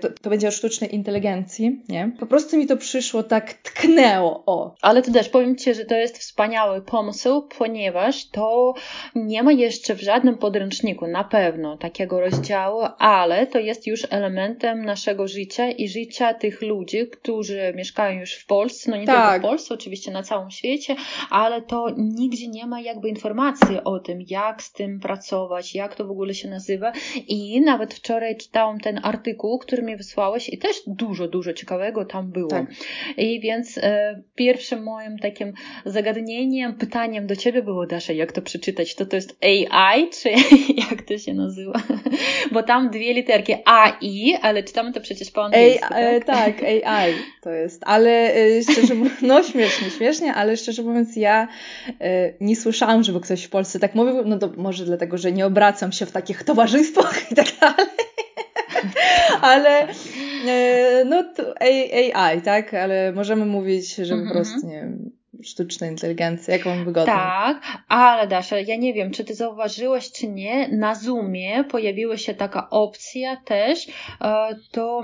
to, 0.00 0.08
to, 0.22 0.30
będzie 0.30 0.48
o 0.48 0.50
sztucznej 0.50 0.94
inteligencji, 0.94 1.80
nie? 1.88 2.10
Po 2.20 2.26
prostu 2.26 2.56
mi 2.56 2.66
to 2.66 2.76
przyszło 2.76 3.22
tak 3.22 3.52
tknęło, 3.52 4.42
o. 4.46 4.74
Ale 4.82 5.02
to 5.02 5.12
też 5.12 5.28
powiem 5.28 5.56
Ci, 5.56 5.74
że 5.74 5.84
to 5.84 5.94
jest 5.94 6.18
wspaniały 6.18 6.82
pomysł, 6.82 7.48
ponieważ 7.58 8.28
to 8.28 8.74
nie 9.14 9.42
ma 9.42 9.52
jeszcze 9.52 9.94
w 9.94 10.00
żadnym 10.00 10.38
podręczniku 10.38 11.06
na 11.06 11.24
pewno 11.24 11.76
takiego 11.76 12.20
rozdziału, 12.20 12.82
ale 12.98 13.46
to 13.46 13.58
jest 13.58 13.86
już 13.86 14.06
elementem 14.10 14.84
naszego 14.84 15.28
życia 15.28 15.70
i 15.70 15.88
życia 15.88 16.34
tych 16.34 16.62
ludzi, 16.62 17.08
którzy 17.12 17.72
mieszkają 17.76 18.20
już 18.20 18.34
w 18.34 18.46
Polsce, 18.46 18.90
no 18.90 18.96
nie 18.96 19.06
tak. 19.06 19.32
tylko 19.32 19.48
w 19.48 19.50
Polsce, 19.50 19.74
oczywiście 19.74 20.10
na 20.10 20.22
całym 20.22 20.50
świecie, 20.50 20.96
ale 21.30 21.62
to 21.62 21.86
nigdzie 21.96 22.48
nie 22.48 22.66
ma 22.66 22.80
jakby 22.80 23.08
informacji 23.08 23.76
o 23.84 23.98
tym, 23.98 24.18
jak 24.26 24.62
z 24.62 24.72
tym 24.72 25.00
pracować, 25.00 25.74
jak 25.74 25.94
to 25.94 26.04
w 26.04 26.10
ogóle 26.10 26.34
się 26.34 26.48
nazywa 26.48 26.92
i 27.28 27.60
nawet 27.60 27.94
wczoraj 27.94 28.36
czytałam 28.36 28.80
ten 28.80 29.00
artykuł 29.02 29.29
artykuł, 29.30 29.58
który 29.58 29.82
mi 29.82 29.96
wysłałeś 29.96 30.48
i 30.48 30.58
też 30.58 30.76
dużo, 30.86 31.28
dużo 31.28 31.52
ciekawego 31.52 32.04
tam 32.04 32.30
było. 32.30 32.50
Tak. 32.50 32.66
I 33.16 33.40
więc 33.40 33.78
e, 33.78 34.22
pierwszym 34.34 34.82
moim 34.82 35.18
takim 35.18 35.52
zagadnieniem, 35.84 36.74
pytaniem 36.74 37.26
do 37.26 37.36
ciebie 37.36 37.62
było, 37.62 37.86
Dasza, 37.86 38.12
jak 38.12 38.32
to 38.32 38.42
przeczytać? 38.42 38.94
To 38.94 39.06
to 39.06 39.16
jest 39.16 39.38
AI, 39.42 40.10
czy 40.10 40.30
jak 40.90 41.02
to 41.02 41.18
się 41.18 41.34
nazywa? 41.34 41.82
Bo 42.52 42.62
tam 42.62 42.90
dwie 42.90 43.14
literki 43.14 43.54
AI, 43.64 44.34
ale 44.42 44.62
czytamy 44.62 44.92
to 44.92 45.00
przecież 45.00 45.30
po 45.30 45.44
angielsku. 45.44 45.94
A, 45.94 45.98
e, 45.98 46.20
tak? 46.20 46.36
tak, 46.36 46.62
AI 46.62 47.14
to 47.42 47.50
jest, 47.50 47.82
ale 47.86 48.34
e, 48.34 48.62
szczerze 48.62 48.94
mówiąc, 48.94 49.22
no 49.22 49.42
śmiesznie, 49.42 49.90
śmiesznie, 49.90 50.34
ale 50.34 50.56
szczerze 50.56 50.82
mówiąc 50.82 51.16
ja 51.16 51.48
e, 52.00 52.32
nie 52.40 52.56
słyszałam, 52.56 53.02
żeby 53.02 53.20
ktoś 53.20 53.44
w 53.44 53.50
Polsce 53.50 53.78
tak 53.78 53.94
mówił, 53.94 54.24
no 54.24 54.38
to 54.38 54.50
może 54.56 54.84
dlatego, 54.84 55.18
że 55.18 55.32
nie 55.32 55.46
obracam 55.46 55.92
się 55.92 56.06
w 56.06 56.12
takich 56.12 56.44
towarzystwach 56.44 57.32
i 57.32 57.34
tak 57.34 57.46
dalej. 57.60 58.10
ale 59.52 59.88
e, 60.48 61.04
no 61.04 61.24
to 61.36 61.54
AI, 61.62 62.42
tak? 62.42 62.74
Ale 62.74 63.12
możemy 63.12 63.46
mówić, 63.46 63.94
że 63.94 64.14
po 64.14 64.20
mhm. 64.20 64.32
prostu 64.32 64.66
nie 64.66 64.74
wiem, 64.74 65.10
sztuczna 65.42 65.86
inteligencja, 65.86 66.54
jak 66.54 66.64
wam 66.64 66.84
wygodnie. 66.84 67.12
Tak, 67.12 67.62
ale 67.88 68.28
Dasza, 68.28 68.58
ja 68.58 68.76
nie 68.76 68.94
wiem, 68.94 69.10
czy 69.10 69.24
ty 69.24 69.34
zauważyłaś, 69.34 70.12
czy 70.12 70.28
nie, 70.28 70.68
na 70.68 70.94
Zoomie 70.94 71.64
pojawiła 71.64 72.16
się 72.16 72.34
taka 72.34 72.70
opcja 72.70 73.36
też, 73.36 73.88
e, 74.20 74.56
to 74.70 75.02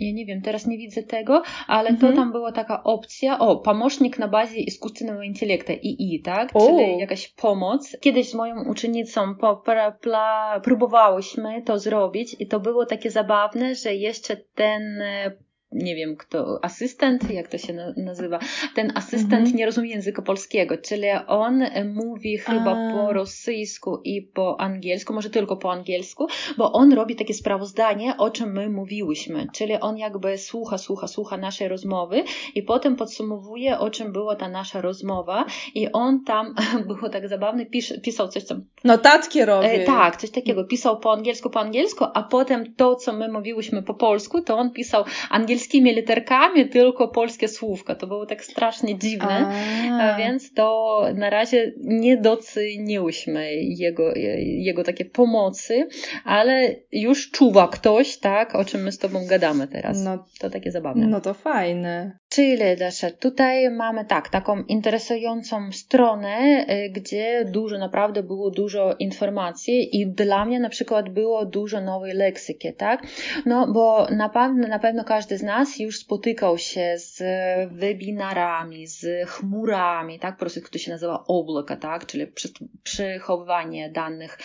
ja 0.00 0.12
nie 0.12 0.26
wiem, 0.26 0.42
teraz 0.42 0.66
nie 0.66 0.78
widzę 0.78 1.02
tego, 1.02 1.42
ale 1.66 1.90
mhm. 1.90 2.12
to 2.12 2.16
tam 2.16 2.32
była 2.32 2.52
taka 2.52 2.82
opcja, 2.84 3.38
o, 3.38 3.56
pomocnik 3.56 4.18
na 4.18 4.28
bazie 4.28 4.70
sztucznego 4.70 5.22
intelektu, 5.22 5.72
II, 5.72 6.22
tak? 6.24 6.50
O. 6.54 6.66
Czyli 6.66 6.98
jakaś 6.98 7.28
pomoc. 7.28 7.96
Kiedyś 8.00 8.30
z 8.30 8.34
moją 8.34 8.70
uczennicą 8.70 9.34
po, 9.34 9.56
pra, 9.56 10.60
próbowałyśmy 10.64 11.62
to 11.62 11.78
zrobić 11.78 12.36
i 12.38 12.46
to 12.46 12.60
było 12.60 12.86
takie 12.86 13.10
zabawne, 13.10 13.74
że 13.74 13.94
jeszcze 13.94 14.36
ten 14.36 15.00
e, 15.02 15.32
nie 15.74 15.94
wiem 15.94 16.16
kto, 16.16 16.64
asystent, 16.64 17.30
jak 17.30 17.48
to 17.48 17.58
się 17.58 17.92
nazywa, 17.96 18.38
ten 18.74 18.92
asystent 18.94 19.32
mhm. 19.32 19.56
nie 19.56 19.66
rozumie 19.66 19.90
języka 19.90 20.22
polskiego, 20.22 20.78
czyli 20.78 21.08
on 21.26 21.64
mówi 21.94 22.38
chyba 22.38 22.88
A. 22.88 22.92
po 22.92 23.12
rosyjsku 23.12 24.00
i 24.04 24.22
po 24.22 24.60
angielsku, 24.60 25.14
może 25.14 25.30
tylko 25.30 25.56
po 25.56 25.72
angielsku, 25.72 26.26
bo 26.58 26.72
on 26.72 26.92
robi 26.92 27.16
takie 27.16 27.34
sprawozdanie, 27.34 28.16
o 28.16 28.30
czym 28.30 28.52
my 28.52 28.70
mówiłyśmy, 28.70 29.46
czyli 29.52 29.74
on 29.80 29.98
jakby 29.98 30.38
słucha, 30.38 30.78
słucha, 30.78 31.06
słucha 31.06 31.36
naszej 31.36 31.68
rozmowy 31.68 32.24
i 32.54 32.62
potem 32.62 32.96
podsumowuje, 32.96 33.78
o 33.78 33.90
czym 33.90 34.12
była 34.12 34.36
ta 34.36 34.48
nasza 34.48 34.80
rozmowa 34.80 35.44
i 35.74 35.92
on 35.92 36.24
tam, 36.24 36.54
było 36.88 37.08
tak 37.08 37.28
zabawne, 37.28 37.66
pis, 37.66 37.92
pisał 38.02 38.28
coś 38.28 38.44
tam. 38.44 38.64
Notatki 38.84 39.44
robi. 39.44 39.66
E, 39.66 39.84
tak, 39.84 40.16
coś 40.16 40.30
takiego, 40.30 40.64
pisał 40.64 41.00
po 41.00 41.12
angielsku, 41.12 41.50
po 41.50 41.60
angielsku, 41.60 42.04
a 42.14 42.22
potem 42.22 42.74
to, 42.74 42.96
co 42.96 43.12
my 43.12 43.28
mówiłyśmy 43.28 43.82
po 43.82 43.94
polsku, 43.94 44.40
to 44.40 44.56
on 44.56 44.70
pisał 44.70 45.04
angielski 45.30 45.63
angielskimi 45.64 45.94
literkami, 45.94 46.68
tylko 46.68 47.08
polskie 47.08 47.48
słówka. 47.48 47.94
To 47.94 48.06
było 48.06 48.26
tak 48.26 48.44
strasznie 48.44 48.98
dziwne, 48.98 49.50
A. 49.92 50.18
więc 50.18 50.54
to 50.54 51.00
na 51.14 51.30
razie 51.30 51.72
nie 51.80 52.16
doceniłyśmy 52.16 53.54
jego, 53.54 54.14
jego 54.40 54.84
takie 54.84 55.04
pomocy, 55.04 55.88
ale 56.24 56.74
już 56.92 57.30
czuwa 57.30 57.68
ktoś, 57.68 58.18
tak, 58.18 58.54
o 58.54 58.64
czym 58.64 58.82
my 58.82 58.92
z 58.92 58.98
tobą 58.98 59.26
gadamy 59.26 59.68
teraz. 59.68 60.04
No, 60.04 60.24
to 60.40 60.50
takie 60.50 60.70
zabawne. 60.70 61.06
No 61.06 61.20
to 61.20 61.34
fajne. 61.34 62.18
Czyli 62.28 62.76
Dasza, 62.78 63.10
tutaj 63.10 63.70
mamy 63.70 64.04
tak, 64.04 64.28
taką 64.28 64.62
interesującą 64.62 65.72
stronę, 65.72 66.66
y, 66.70 66.90
gdzie 66.90 67.44
dużo, 67.44 67.78
naprawdę 67.78 68.22
było 68.22 68.50
dużo 68.50 68.94
informacji 68.98 70.00
i 70.00 70.06
dla 70.06 70.44
mnie 70.44 70.60
na 70.60 70.68
przykład 70.68 71.08
było 71.08 71.46
dużo 71.46 71.80
nowej 71.80 72.14
leksyki, 72.14 72.74
tak? 72.74 73.02
No, 73.46 73.72
bo 73.72 74.06
na 74.10 74.28
pewno, 74.28 74.68
na 74.68 74.78
pewno 74.78 75.04
każdy 75.04 75.38
z 75.38 75.42
nas 75.42 75.53
nas 75.58 75.78
już 75.78 75.98
spotykał 75.98 76.58
się 76.58 76.94
z 76.96 77.22
webinarami, 77.72 78.86
z 78.86 79.28
chmurami, 79.28 80.18
tak, 80.18 80.36
proces, 80.36 80.64
który 80.64 80.78
się 80.78 80.90
nazywa 80.90 81.24
oblaka, 81.28 81.76
tak, 81.76 82.06
czyli 82.06 82.26
przechowywanie 82.82 83.90
danych 83.90 84.38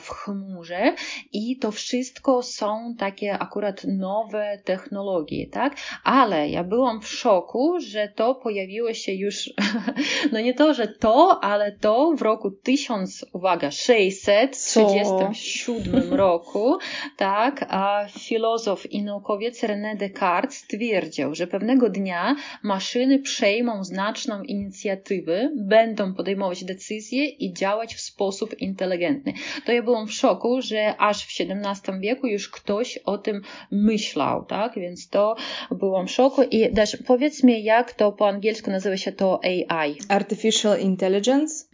w 0.00 0.08
chmurze. 0.08 0.94
I 1.32 1.58
to 1.58 1.72
wszystko 1.72 2.42
są 2.42 2.94
takie 2.98 3.38
akurat 3.38 3.84
nowe 3.84 4.58
technologie, 4.64 5.46
tak, 5.46 5.76
ale 6.04 6.48
ja 6.48 6.64
byłam 6.64 7.00
w 7.00 7.08
szoku 7.08 7.56
szoku, 7.56 7.80
że 7.80 8.08
to 8.08 8.34
pojawiło 8.34 8.94
się 8.94 9.12
już, 9.12 9.50
no 10.32 10.40
nie 10.40 10.54
to, 10.54 10.74
że 10.74 10.88
to, 10.88 11.38
ale 11.42 11.72
to 11.72 12.12
w 12.16 12.22
roku 12.22 12.50
1000, 12.50 13.24
uwaga, 13.32 13.70
637 13.70 16.14
roku, 16.14 16.78
tak, 17.16 17.66
a 17.68 18.06
filozof 18.18 18.92
i 18.92 19.02
naukowiec 19.02 19.62
René 19.62 19.96
Descartes 19.96 20.35
stwierdził, 20.50 21.34
że 21.34 21.46
pewnego 21.46 21.90
dnia 21.90 22.36
maszyny 22.62 23.18
przejmą 23.18 23.84
znaczną 23.84 24.42
inicjatywę, 24.42 25.50
będą 25.56 26.14
podejmować 26.14 26.64
decyzje 26.64 27.24
i 27.24 27.52
działać 27.52 27.94
w 27.94 28.00
sposób 28.00 28.60
inteligentny. 28.60 29.32
To 29.64 29.72
ja 29.72 29.82
byłam 29.82 30.06
w 30.06 30.12
szoku, 30.12 30.62
że 30.62 30.94
aż 30.98 31.24
w 31.24 31.40
XVII 31.40 32.00
wieku 32.00 32.26
już 32.26 32.48
ktoś 32.48 32.98
o 32.98 33.18
tym 33.18 33.42
myślał, 33.70 34.44
tak, 34.44 34.74
więc 34.74 35.08
to 35.08 35.36
byłam 35.70 36.06
w 36.06 36.10
szoku 36.10 36.42
i 36.42 36.74
też 36.74 36.96
powiedz 37.06 37.44
mi, 37.44 37.64
jak 37.64 37.94
to 37.94 38.12
po 38.12 38.28
angielsku 38.28 38.70
nazywa 38.70 38.96
się 38.96 39.12
to 39.12 39.40
AI? 39.44 39.98
Artificial 40.08 40.80
Intelligence? 40.80 41.65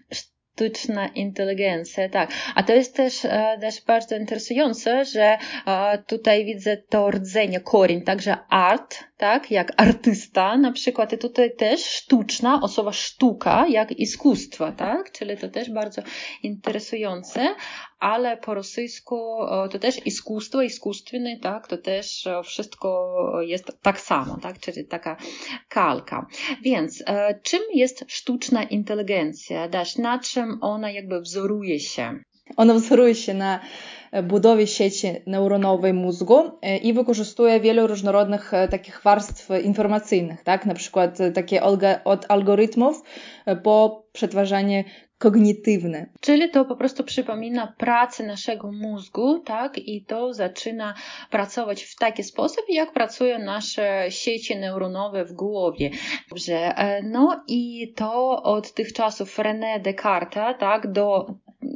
Sztuczna 0.52 1.08
inteligencja, 1.08 2.08
tak. 2.08 2.30
A 2.54 2.62
to 2.62 2.72
jest 2.72 2.96
też, 2.96 3.24
e, 3.24 3.58
też 3.60 3.84
bardzo 3.84 4.16
interesujące, 4.16 5.04
że 5.04 5.38
e, 5.66 5.98
tutaj 6.06 6.44
widzę 6.44 6.76
to 6.76 7.10
rdzenie, 7.10 7.60
korin, 7.60 8.02
także 8.02 8.36
art, 8.48 9.04
tak, 9.22 9.50
jak 9.50 9.72
artysta 9.76 10.56
na 10.56 10.72
przykład 10.72 11.12
i 11.12 11.18
tutaj 11.18 11.56
też 11.56 11.84
sztuczna, 11.84 12.60
osoba 12.62 12.92
sztuka, 12.92 13.66
jak 13.68 13.92
iskustwo, 13.92 14.72
tak, 14.72 15.12
czyli 15.12 15.36
to 15.36 15.48
też 15.48 15.70
bardzo 15.70 16.02
interesujące, 16.42 17.54
ale 17.98 18.36
po 18.36 18.54
rosyjsku 18.54 19.36
to 19.70 19.78
też 19.78 20.06
iskustwo, 20.06 20.62
iskustwny, 20.62 21.38
tak, 21.42 21.68
to 21.68 21.78
też 21.78 22.28
wszystko 22.44 23.16
jest 23.40 23.72
tak 23.82 24.00
samo, 24.00 24.38
tak, 24.42 24.58
czyli 24.58 24.86
taka 24.86 25.16
kalka. 25.68 26.26
Więc 26.62 27.02
e, 27.06 27.40
czym 27.42 27.62
jest 27.74 28.04
sztuczna 28.08 28.62
inteligencja? 28.62 29.68
Dasz, 29.68 29.96
na 29.96 30.18
czym 30.18 30.58
ona 30.60 30.90
jakby 30.90 31.20
wzoruje 31.20 31.80
się? 31.80 32.18
Ona 32.56 32.74
wzoruje 32.74 33.14
się 33.14 33.34
na 33.34 33.60
budowie 34.22 34.66
sieci 34.66 35.08
neuronowej 35.26 35.92
mózgu 35.92 36.50
i 36.82 36.92
wykorzystuje 36.92 37.60
wiele 37.60 37.86
różnorodnych 37.86 38.52
takich 38.70 39.02
warstw 39.02 39.48
informacyjnych, 39.64 40.42
tak? 40.42 40.66
na 40.66 40.74
przykład 40.74 41.18
takie 41.34 41.62
od 42.04 42.26
algorytmów 42.28 43.02
po 43.62 44.06
przetwarzanie 44.12 44.84
kognitywne. 45.18 46.06
Czyli 46.20 46.50
to 46.50 46.64
po 46.64 46.76
prostu 46.76 47.04
przypomina 47.04 47.74
pracę 47.78 48.26
naszego 48.26 48.72
mózgu, 48.72 49.38
tak? 49.38 49.78
I 49.78 50.04
to 50.04 50.34
zaczyna 50.34 50.94
pracować 51.30 51.82
w 51.82 51.96
taki 51.96 52.24
sposób, 52.24 52.64
jak 52.68 52.92
pracują 52.92 53.38
nasze 53.38 54.06
sieci 54.08 54.56
neuronowe 54.56 55.24
w 55.24 55.32
głowie. 55.32 55.90
Dobrze, 56.28 56.74
no 57.02 57.44
i 57.48 57.92
to 57.96 58.42
od 58.42 58.74
tych 58.74 58.92
czasów 58.92 59.38
René 59.38 59.80
Descartes, 59.82 60.54
tak, 60.58 60.92
do 60.92 61.26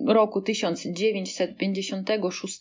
roku 0.06 0.42
1956, 0.42 2.60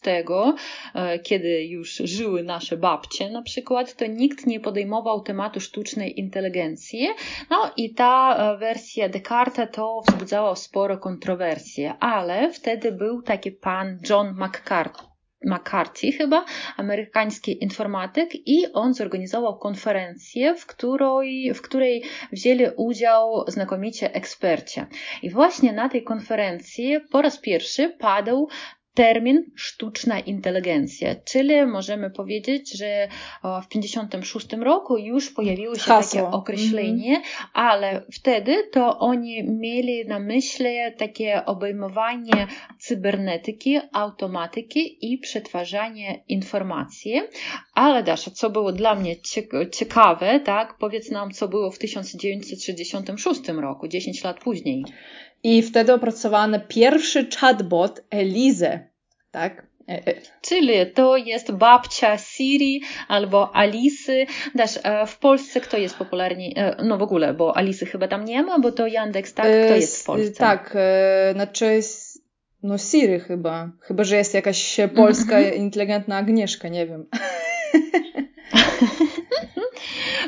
e, 0.95 1.19
kiedy 1.19 1.65
już 1.65 1.95
żyły 1.95 2.43
nasze 2.43 2.77
babcie 2.77 3.29
na 3.29 3.41
przykład, 3.41 3.95
to 3.95 4.05
nikt 4.05 4.45
nie 4.45 4.59
podejmował 4.59 5.21
tematu 5.21 5.59
sztucznej 5.59 6.19
inteligencji. 6.19 7.07
No 7.49 7.71
i 7.77 7.93
ta 7.93 8.37
e, 8.37 8.57
wersja 8.57 9.09
Descartes 9.09 9.67
to 9.71 10.01
wzbudzała 10.07 10.55
sporo 10.55 10.97
kontrowersji, 10.97 11.91
ale 11.99 12.53
wtedy 12.53 12.91
był 12.91 13.21
taki 13.21 13.51
pan 13.51 13.99
John 14.09 14.35
McCarthy 14.37 15.14
McCarthy 15.45 16.11
chyba, 16.11 16.45
amerykański 16.77 17.63
informatyk 17.63 18.29
i 18.47 18.73
on 18.73 18.93
zorganizował 18.93 19.57
konferencję, 19.57 20.55
w 20.55 20.65
której, 20.65 21.53
w 21.53 21.61
której 21.61 22.03
wzięli 22.31 22.65
udział 22.77 23.45
znakomicie 23.47 24.13
eksperci. 24.13 24.81
I 25.21 25.29
właśnie 25.29 25.73
na 25.73 25.89
tej 25.89 26.03
konferencji 26.03 26.97
po 27.11 27.21
raz 27.21 27.37
pierwszy 27.39 27.89
padł 27.89 28.49
termin 28.95 29.43
sztuczna 29.55 30.19
inteligencja, 30.19 31.15
czyli 31.15 31.65
możemy 31.65 32.09
powiedzieć, 32.09 32.77
że 32.77 33.07
w 33.63 33.67
56 33.67 34.47
roku 34.53 34.97
już 34.97 35.31
pojawiło 35.31 35.75
się 35.75 35.81
Hasło. 35.81 36.21
takie 36.21 36.31
określenie, 36.31 37.09
mm 37.09 37.21
-hmm. 37.21 37.47
ale 37.53 38.03
wtedy 38.11 38.63
to 38.71 38.99
oni 38.99 39.43
mieli 39.43 40.05
na 40.05 40.19
myśli 40.19 40.65
takie 40.97 41.45
obejmowanie 41.45 42.47
cybernetyki, 42.79 43.79
automatyki 43.93 45.13
i 45.13 45.17
przetwarzanie 45.17 46.23
informacji. 46.27 47.21
Ale 47.73 48.03
Dasza, 48.03 48.31
co 48.31 48.49
było 48.49 48.71
dla 48.71 48.95
mnie 48.95 49.15
ciekawe, 49.71 50.39
tak, 50.39 50.77
powiedz 50.77 51.11
nam, 51.11 51.31
co 51.31 51.47
było 51.47 51.71
w 51.71 51.79
1966 51.79 53.47
roku, 53.47 53.87
10 53.87 54.23
lat 54.23 54.39
później. 54.39 54.85
I 55.45 55.61
wtedy 55.61 55.93
opracowano 55.93 56.59
pierwszy 56.67 57.27
chatbot 57.37 58.03
Elizę, 58.09 58.79
tak? 59.31 59.65
E, 59.89 60.07
e. 60.07 60.13
Czyli 60.41 60.73
to 60.93 61.17
jest 61.17 61.51
babcia 61.51 62.17
Siri 62.17 62.81
albo 63.07 63.55
Alisy. 63.55 64.25
Dasz, 64.55 64.79
e, 64.83 65.05
w 65.07 65.19
Polsce 65.19 65.61
kto 65.61 65.77
jest 65.77 65.95
popularny? 65.95 66.53
No 66.83 66.97
w 66.97 67.01
ogóle, 67.01 67.33
bo 67.33 67.57
Alisy 67.57 67.85
chyba 67.85 68.07
tam 68.07 68.25
nie 68.25 68.43
ma, 68.43 68.59
bo 68.59 68.71
to 68.71 68.87
Yandex, 68.87 69.33
tak? 69.33 69.45
Kto 69.45 69.75
jest 69.75 70.01
w 70.01 70.05
Polsce? 70.05 70.33
Tak, 70.33 70.77
znaczy 71.33 71.79
no 72.63 72.77
Siri 72.77 73.19
chyba. 73.19 73.71
Chyba, 73.81 74.03
że 74.03 74.15
jest 74.15 74.33
jakaś 74.33 74.77
polska 74.95 75.39
mm 75.39 75.51
-hmm. 75.51 75.57
inteligentna 75.57 76.17
Agnieszka, 76.17 76.67
nie 76.67 76.87
wiem. 76.87 77.05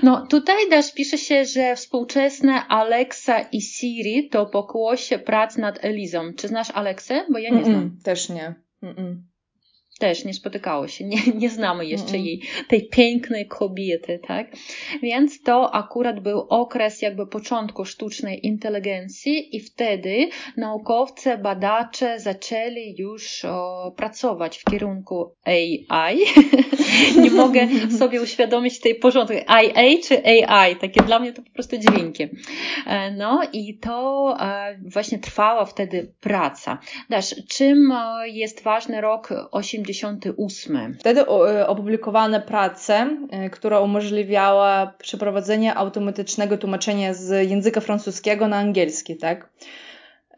No 0.04 0.28
tutaj 0.28 0.70
też 0.70 0.94
pisze 0.94 1.18
się, 1.18 1.46
że 1.46 1.76
współczesne 1.76 2.68
Alexa 2.68 3.40
i 3.52 3.62
Siri 3.62 4.30
to 4.30 4.46
pokłosie 4.46 5.20
prac 5.20 5.58
nad 5.58 5.86
Elizą. 5.86 6.34
Czy 6.34 6.48
znasz 6.48 6.72
Alexę? 6.72 7.26
Bo 7.32 7.38
ja 7.38 7.50
nie 7.50 7.64
znam. 7.64 7.76
Mm 7.76 7.90
-mm, 7.90 8.04
też 8.04 8.30
nie. 8.30 8.56
Mm-mm 8.84 9.16
też 9.98 10.26
nie 10.26 10.34
spotykało 10.34 10.88
się, 10.88 11.06
nie, 11.06 11.18
nie 11.36 11.50
znamy 11.50 11.86
jeszcze 11.86 12.14
mm. 12.14 12.26
jej, 12.26 12.42
tej 12.68 12.88
pięknej 12.88 13.48
kobiety, 13.48 14.20
tak? 14.28 14.48
Więc 15.02 15.42
to 15.42 15.76
akurat 15.76 16.20
był 16.20 16.40
okres 16.40 17.02
jakby 17.02 17.28
początku 17.28 17.86
sztucznej 17.86 18.48
inteligencji 18.48 19.56
i 19.56 19.60
wtedy 19.60 20.30
naukowcy, 20.58 21.38
badacze 21.38 22.20
zaczęli 22.20 22.96
już 22.98 23.46
o, 23.46 23.92
pracować 23.98 24.58
w 24.58 24.64
kierunku 24.64 25.36
AI. 25.44 26.20
nie 27.24 27.32
mogę 27.32 27.68
sobie 28.00 28.22
uświadomić 28.22 28.80
tej 28.80 28.96
porządku. 28.96 29.34
IA 29.34 30.02
czy 30.08 30.26
AI? 30.26 30.76
Takie 30.76 31.04
dla 31.04 31.20
mnie 31.20 31.34
to 31.34 31.42
po 31.42 31.52
prostu 31.52 31.78
dźwięki. 31.78 32.24
E, 32.86 33.12
no 33.12 33.42
i 33.54 33.78
to 33.78 34.36
e, 34.40 34.80
właśnie 34.94 35.20
trwała 35.20 35.66
wtedy 35.66 36.14
praca. 36.20 36.78
Dasz, 37.10 37.36
czym 37.50 37.92
e, 37.92 38.30
jest 38.30 38.64
ważny 38.64 39.02
rok 39.02 39.30
80 39.52 39.87
1988. 39.88 40.96
Wtedy 41.00 41.22
e, 41.22 41.68
opublikowano 41.68 42.42
pracę, 42.42 43.18
e, 43.30 43.50
która 43.50 43.80
umożliwiała 43.80 44.94
przeprowadzenie 44.98 45.76
automatycznego 45.76 46.58
tłumaczenia 46.58 47.14
z 47.14 47.50
języka 47.50 47.82
francuskiego 47.82 48.48
na 48.48 48.58
angielski, 48.58 49.18
tak? 49.18 49.50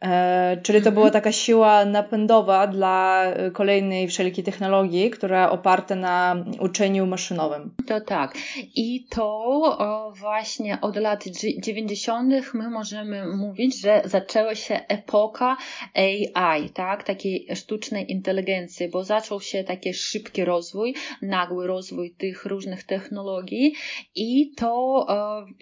E, 0.01 0.57
czyli 0.63 0.81
to 0.81 0.91
była 0.91 1.05
mhm. 1.05 1.13
taka 1.23 1.31
siła 1.31 1.85
napędowa 1.85 2.67
dla 2.67 3.25
e, 3.25 3.51
kolejnej 3.51 4.07
wszelkiej 4.07 4.43
technologii, 4.43 5.09
która 5.09 5.49
oparta 5.49 5.95
na 5.95 6.45
uczeniu 6.59 7.05
maszynowym. 7.05 7.71
To 7.87 8.01
tak. 8.01 8.37
I 8.75 9.07
to 9.09 10.09
właśnie 10.19 10.81
od 10.81 10.95
lat 10.95 11.23
90. 11.59 12.33
my 12.53 12.69
możemy 12.69 13.35
mówić, 13.37 13.81
że 13.81 14.01
zaczęła 14.05 14.55
się 14.55 14.79
epoka 14.87 15.57
AI, 15.93 16.69
tak? 16.69 17.03
Takiej 17.03 17.47
sztucznej 17.55 18.11
inteligencji, 18.11 18.89
bo 18.89 19.03
zaczął 19.03 19.41
się 19.41 19.63
taki 19.63 19.93
szybki 19.93 20.45
rozwój, 20.45 20.95
nagły 21.21 21.67
rozwój 21.67 22.11
tych 22.17 22.45
różnych 22.45 22.83
technologii 22.83 23.73
i 24.15 24.51
to 24.57 25.05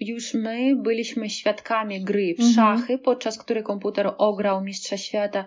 już 0.00 0.34
my 0.34 0.76
byliśmy 0.76 1.30
świadkami 1.30 2.04
gry 2.04 2.34
w 2.38 2.40
mhm. 2.40 2.54
szachy, 2.54 2.98
podczas 2.98 3.38
której 3.38 3.62
komputer 3.62 4.14
ograł 4.28 4.60
mistrza 4.60 4.96
świata 4.96 5.44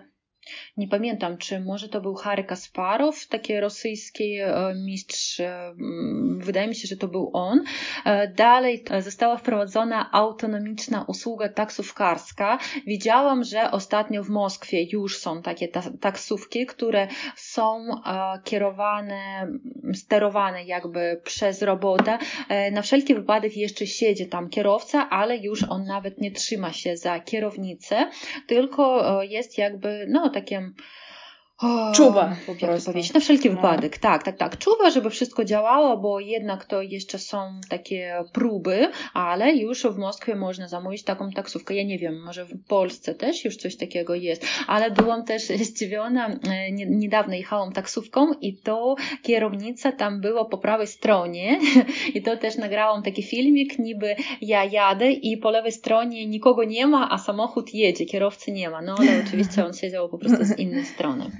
nie 0.76 0.88
pamiętam, 0.88 1.38
czy 1.38 1.60
może 1.60 1.88
to 1.88 2.00
był 2.00 2.14
Harry 2.14 2.44
Kasparow, 2.44 3.26
taki 3.26 3.60
rosyjski 3.60 4.38
e, 4.40 4.74
mistrz, 4.84 5.40
e, 5.40 5.74
wydaje 6.36 6.68
mi 6.68 6.74
się, 6.74 6.88
że 6.88 6.96
to 6.96 7.08
był 7.08 7.30
on. 7.32 7.64
E, 8.04 8.28
dalej 8.28 8.84
została 9.00 9.36
wprowadzona 9.36 10.12
autonomiczna 10.12 11.04
usługa 11.08 11.48
taksówkarska. 11.48 12.58
Widziałam, 12.86 13.44
że 13.44 13.70
ostatnio 13.70 14.24
w 14.24 14.28
Moskwie 14.28 14.82
już 14.92 15.18
są 15.18 15.42
takie 15.42 15.68
taksówki, 16.00 16.66
które 16.66 17.08
są 17.36 17.86
kierowane, 18.44 19.48
sterowane 19.94 20.64
jakby 20.64 21.20
przez 21.24 21.62
robota. 21.62 22.18
Na 22.72 22.82
wszelki 22.82 23.14
wypadek 23.14 23.56
jeszcze 23.56 23.86
siedzi 23.86 24.28
tam 24.28 24.48
kierowca, 24.48 25.10
ale 25.10 25.36
już 25.36 25.62
on 25.62 25.84
nawet 25.84 26.20
nie 26.20 26.30
trzyma 26.30 26.72
się 26.72 26.96
za 26.96 27.20
kierownicę, 27.20 28.10
tylko 28.46 29.02
jest 29.22 29.58
jakby, 29.58 30.06
no, 30.08 30.31
таким 30.32 30.76
takim 31.62 31.92
Czuwa 31.94 32.36
po 32.46 32.54
prostu. 32.54 32.92
Powiedzieć, 32.92 33.12
na 33.12 33.20
wszelki 33.20 33.50
no. 33.50 33.56
wypadek, 33.56 33.98
tak, 33.98 34.22
tak, 34.22 34.36
tak. 34.36 34.58
Czuwa, 34.58 34.90
żeby 34.90 35.10
wszystko 35.10 35.44
działało, 35.44 35.96
bo 35.96 36.20
jednak 36.20 36.64
to 36.64 36.82
jeszcze 36.82 37.18
są 37.18 37.60
takie 37.68 38.24
próby, 38.32 38.90
ale 39.14 39.56
już 39.56 39.82
w 39.82 39.98
Moskwie 39.98 40.36
można 40.36 40.68
zamówić 40.68 41.02
taką 41.02 41.30
taksówkę. 41.30 41.74
Ja 41.74 41.84
nie 41.84 41.98
wiem, 41.98 42.22
może 42.22 42.44
w 42.44 42.64
Polsce 42.68 43.14
też 43.14 43.44
już 43.44 43.56
coś 43.56 43.76
takiego 43.76 44.14
jest, 44.14 44.46
ale 44.66 44.90
byłam 44.90 45.24
też 45.24 45.42
zdziwiona. 45.68 46.28
E, 46.28 46.72
niedawno 46.72 47.34
jechałam 47.34 47.72
taksówką 47.72 48.32
i 48.32 48.56
to 48.56 48.94
kierownica 49.22 49.92
tam 49.92 50.20
była 50.20 50.44
po 50.44 50.58
prawej 50.58 50.86
stronie 50.86 51.60
i 52.14 52.22
to 52.22 52.36
też 52.36 52.56
nagrałam 52.56 53.02
taki 53.02 53.22
filmik, 53.22 53.78
niby 53.78 54.16
ja 54.40 54.64
jadę 54.64 55.12
i 55.12 55.36
po 55.36 55.50
lewej 55.50 55.72
stronie 55.72 56.26
nikogo 56.26 56.64
nie 56.64 56.86
ma, 56.86 57.10
a 57.10 57.18
samochód 57.18 57.74
jedzie, 57.74 58.06
kierowcy 58.06 58.52
nie 58.52 58.70
ma. 58.70 58.82
No 58.82 58.94
ale 58.98 59.22
oczywiście 59.26 59.66
on 59.66 59.74
siedział 59.74 60.08
po 60.08 60.18
prostu 60.18 60.44
z 60.44 60.58
innej 60.58 60.84
strony. 60.84 61.30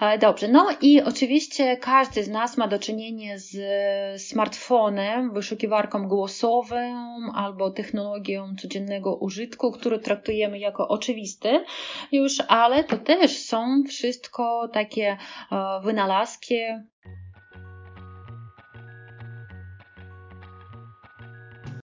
E, 0.00 0.18
dobrze, 0.18 0.48
no 0.48 0.68
i 0.80 1.02
oczywiście 1.02 1.76
każdy 1.76 2.24
z 2.24 2.28
nas 2.28 2.56
ma 2.56 2.68
do 2.68 2.78
czynienia 2.78 3.38
z 3.38 3.56
smartfonem, 4.22 5.32
wyszukiwarką 5.32 6.08
głosową 6.08 6.76
albo 7.34 7.70
technologią 7.70 8.54
codziennego 8.60 9.16
użytku, 9.16 9.72
który 9.72 9.98
traktujemy 9.98 10.58
jako 10.58 10.88
oczywiste 10.88 11.64
już, 12.12 12.42
ale 12.48 12.84
to 12.84 12.98
też 12.98 13.38
są 13.38 13.82
wszystko 13.88 14.68
takie 14.72 15.16
e, 15.52 15.80
wynalazki 15.82 16.54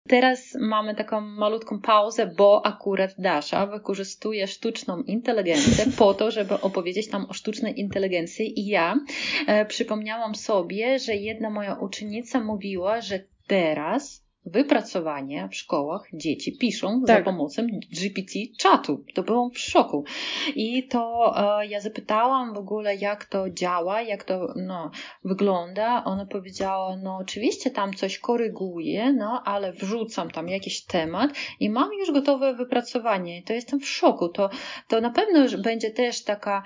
Teraz 0.08 0.58
mamy 0.60 0.96
taką 0.96 1.22
malutką 1.22 1.82
pauzę, 1.82 2.28
bo 2.38 2.66
akurat 2.66 3.12
Dasza 3.18 3.66
wykorzystuje 3.66 4.48
sztuczną 4.48 5.04
inteligencję 5.04 5.86
po 5.98 6.14
to, 6.14 6.32
żeby 6.32 6.62
opowiedzieć 6.62 7.12
nam 7.12 7.26
o 7.30 7.34
sztucznej 7.34 7.80
inteligencji. 7.80 8.60
I 8.60 8.68
ja 8.68 8.96
e, 9.48 9.66
przypomniałam 9.66 10.36
sobie, 10.36 11.00
że 11.00 11.16
jedna 11.16 11.50
moja 11.50 11.76
uczennica 11.76 12.40
mówiła, 12.40 13.02
że 13.02 13.20
teraz 13.48 14.25
wypracowanie 14.46 15.50
w 15.52 15.56
szkołach 15.56 16.08
dzieci 16.14 16.58
piszą 16.58 17.02
tak. 17.08 17.18
za 17.18 17.24
pomocą 17.24 17.68
GPT-czatu. 17.94 19.06
To 19.14 19.24
byłam 19.24 19.52
w 19.52 19.60
szoku. 19.60 20.04
I 20.56 20.88
to 20.88 21.34
e, 21.38 21.68
ja 21.68 21.82
zapytałam 21.82 22.54
w 22.54 22.58
ogóle, 22.58 22.96
jak 22.96 23.26
to 23.26 23.50
działa, 23.50 24.02
jak 24.02 24.24
to 24.24 24.54
no, 24.56 24.92
wygląda. 25.24 26.04
Ona 26.04 26.26
powiedziała, 26.26 26.98
no 26.98 27.18
oczywiście 27.18 27.72
tam 27.72 27.94
coś 27.94 28.20
koryguje, 28.20 29.14
no 29.14 29.42
ale 29.46 29.74
wrzucam 29.74 30.32
tam 30.32 30.50
jakiś 30.50 30.86
temat 30.86 31.32
i 31.60 31.70
mam 31.70 31.90
już 31.94 32.12
gotowe 32.12 32.54
wypracowanie. 32.54 33.40
I 33.40 33.44
to 33.44 33.54
jestem 33.54 33.80
w 33.80 33.88
szoku. 33.88 34.30
To, 34.30 34.50
to 34.88 35.02
na 35.02 35.10
pewno 35.10 35.58
będzie 35.64 35.92
też 35.92 36.24
taka 36.24 36.64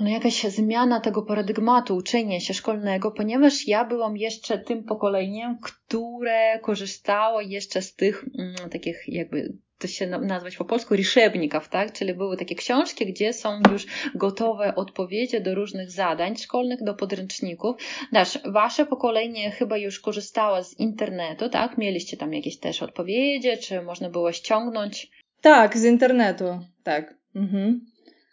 no 0.00 0.08
jakaś 0.08 0.42
zmiana 0.42 1.00
tego 1.00 1.22
paradygmatu 1.22 1.96
uczenia 1.96 2.40
się 2.40 2.54
szkolnego, 2.54 3.10
ponieważ 3.10 3.68
ja 3.68 3.84
byłam 3.84 4.16
jeszcze 4.16 4.58
tym 4.58 4.84
pokoleniem, 4.84 5.58
które 5.62 6.58
korzystało 6.62 7.40
jeszcze 7.40 7.82
z 7.82 7.94
tych 7.94 8.24
mm, 8.38 8.70
takich 8.70 9.04
jakby 9.08 9.52
to 9.80 9.88
się 9.88 10.06
nazwać 10.06 10.56
po 10.56 10.64
polsku, 10.64 10.96
ryszebników, 10.96 11.68
tak? 11.68 11.92
Czyli 11.92 12.14
były 12.14 12.36
takie 12.36 12.54
książki, 12.54 13.06
gdzie 13.06 13.32
są 13.32 13.60
już 13.72 13.86
gotowe 14.14 14.74
odpowiedzi 14.74 15.40
do 15.40 15.54
różnych 15.54 15.90
zadań 15.90 16.36
szkolnych, 16.36 16.84
do 16.84 16.94
podręczników. 16.94 17.76
Nasz 18.12 18.38
wasze 18.46 18.86
pokolenie 18.86 19.50
chyba 19.50 19.76
już 19.76 20.00
korzystało 20.00 20.64
z 20.64 20.78
internetu, 20.78 21.48
tak? 21.48 21.78
Mieliście 21.78 22.16
tam 22.16 22.32
jakieś 22.32 22.58
też 22.58 22.82
odpowiedzi, 22.82 23.48
czy 23.62 23.82
można 23.82 24.10
było 24.10 24.32
ściągnąć? 24.32 25.10
Tak, 25.40 25.78
z 25.78 25.84
internetu, 25.84 26.44
tak. 26.82 27.14
Mhm 27.34 27.89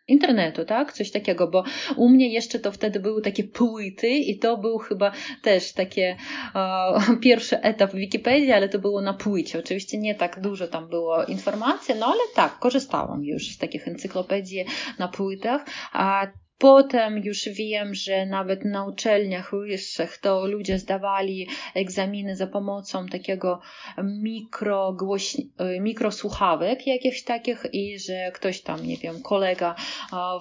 internetu, 0.08 0.66
tak? 0.66 0.94
Coś 0.94 1.12
takiego, 1.12 1.48
bo 1.48 1.64
u 1.96 2.10
mnie 2.10 2.34
jeszcze 2.34 2.60
to 2.60 2.72
wtedy 2.72 3.00
były 3.00 3.22
takie 3.22 3.44
płyty 3.44 4.10
i 4.10 4.40
to 4.40 4.58
był 4.58 4.78
chyba 4.78 5.12
też 5.42 5.74
takie 5.74 6.18
e, 6.56 7.18
pierwszy 7.24 7.62
etap 7.62 7.94
Wikipedii, 7.94 8.52
ale 8.52 8.70
to 8.70 8.80
było 8.80 9.02
na 9.02 9.14
płycie. 9.14 9.60
Oczywiście 9.60 9.98
nie 9.98 10.16
tak 10.16 10.42
dużo 10.42 10.68
tam 10.68 10.90
było 10.90 11.24
informacji, 11.24 11.96
no 12.00 12.06
ale 12.06 12.22
tak, 12.36 12.60
korzystałam 12.60 13.24
już 13.24 13.50
z 13.52 13.58
takich 13.58 13.88
encyklopedii 13.88 14.66
na 15.00 15.08
płytach, 15.08 15.66
a 15.94 16.28
Potem 16.60 17.18
już 17.18 17.50
wiem, 17.50 17.96
że 17.96 18.26
nawet 18.26 18.66
na 18.66 18.86
uczelniach 18.86 19.52
wyższych 19.52 20.18
to 20.18 20.48
ludzie 20.48 20.80
zdawali 20.80 21.48
egzaminy 21.76 22.36
za 22.36 22.48
pomocą 22.48 23.06
takiego 23.08 23.60
mikrogłoś... 24.04 25.38
mikrosłuchawek 25.82 26.88
jakichś 26.88 27.24
takich 27.24 27.66
i 27.74 28.00
że 28.00 28.32
ktoś 28.34 28.62
tam, 28.62 28.86
nie 28.88 28.98
wiem, 28.98 29.22
kolega 29.22 29.76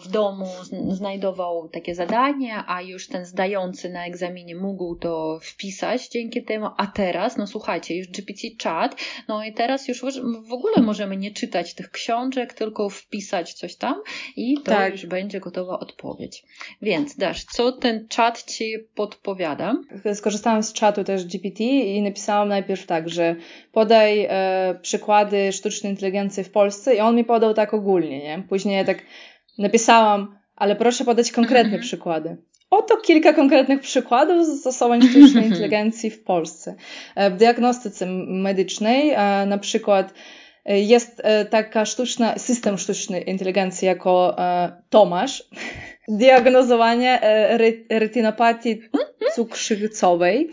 w 0.04 0.08
domu 0.08 0.46
znajdował 0.88 1.68
takie 1.68 1.94
zadanie, 1.94 2.64
a 2.66 2.82
już 2.82 3.08
ten 3.08 3.24
zdający 3.24 3.90
na 3.90 4.06
egzaminie 4.06 4.56
mógł 4.56 4.96
to 4.96 5.38
wpisać 5.42 6.08
dzięki 6.08 6.44
temu, 6.44 6.66
a 6.76 6.86
teraz, 6.86 7.36
no 7.36 7.46
słuchajcie, 7.46 7.96
już 7.96 8.08
GPT-chat, 8.08 8.88
no 9.28 9.44
i 9.44 9.52
teraz 9.52 9.88
już 9.88 10.00
w 10.48 10.52
ogóle 10.52 10.82
możemy 10.82 11.16
nie 11.16 11.30
czytać 11.30 11.74
tych 11.74 11.90
książek, 11.90 12.52
tylko 12.52 12.88
wpisać 12.88 13.54
coś 13.54 13.76
tam 13.76 14.02
i 14.36 14.56
to 14.56 14.62
tak. 14.62 14.92
już 14.92 15.06
będzie 15.06 15.40
gotowa 15.40 15.78
odpowiedź 15.78 16.05
odpowiedź. 16.06 16.44
Więc 16.82 17.16
Dasz, 17.16 17.44
co 17.44 17.72
ten 17.72 18.08
czat 18.08 18.44
Ci 18.44 18.74
podpowiada? 18.94 19.74
Skorzystałam 20.14 20.62
z 20.62 20.72
czatu 20.72 21.04
też 21.04 21.24
GPT 21.24 21.64
i 21.64 22.02
napisałam 22.02 22.48
najpierw 22.48 22.86
tak, 22.86 23.08
że 23.08 23.36
podaj 23.72 24.26
e, 24.28 24.78
przykłady 24.82 25.52
sztucznej 25.52 25.92
inteligencji 25.92 26.44
w 26.44 26.50
Polsce 26.50 26.94
i 26.94 27.00
on 27.00 27.16
mi 27.16 27.24
podał 27.24 27.54
tak 27.54 27.74
ogólnie, 27.74 28.18
nie? 28.18 28.42
Później 28.48 28.84
tak 28.84 29.02
napisałam, 29.58 30.38
ale 30.56 30.76
proszę 30.76 31.04
podać 31.04 31.32
konkretne 31.32 31.78
-hmm. 31.78 31.82
przykłady. 31.82 32.36
Oto 32.70 32.96
kilka 32.96 33.32
konkretnych 33.32 33.80
przykładów 33.80 34.46
zastosowań 34.46 35.02
sztucznej 35.02 35.46
inteligencji 35.50 36.10
w 36.10 36.24
Polsce. 36.24 36.74
E, 37.14 37.30
w 37.30 37.36
diagnostyce 37.36 38.06
medycznej 38.26 39.10
e, 39.10 39.46
na 39.46 39.58
przykład 39.58 40.14
jest 40.68 41.22
taka 41.50 41.84
sztuczna, 41.84 42.38
system 42.38 42.78
sztucznej 42.78 43.30
inteligencji 43.30 43.86
jako 43.86 44.36
Tomasz, 44.90 45.44
diagnozowanie 46.08 47.22
e, 47.22 47.58
retinopatii 47.98 48.80
cukrzycowej, 49.34 50.50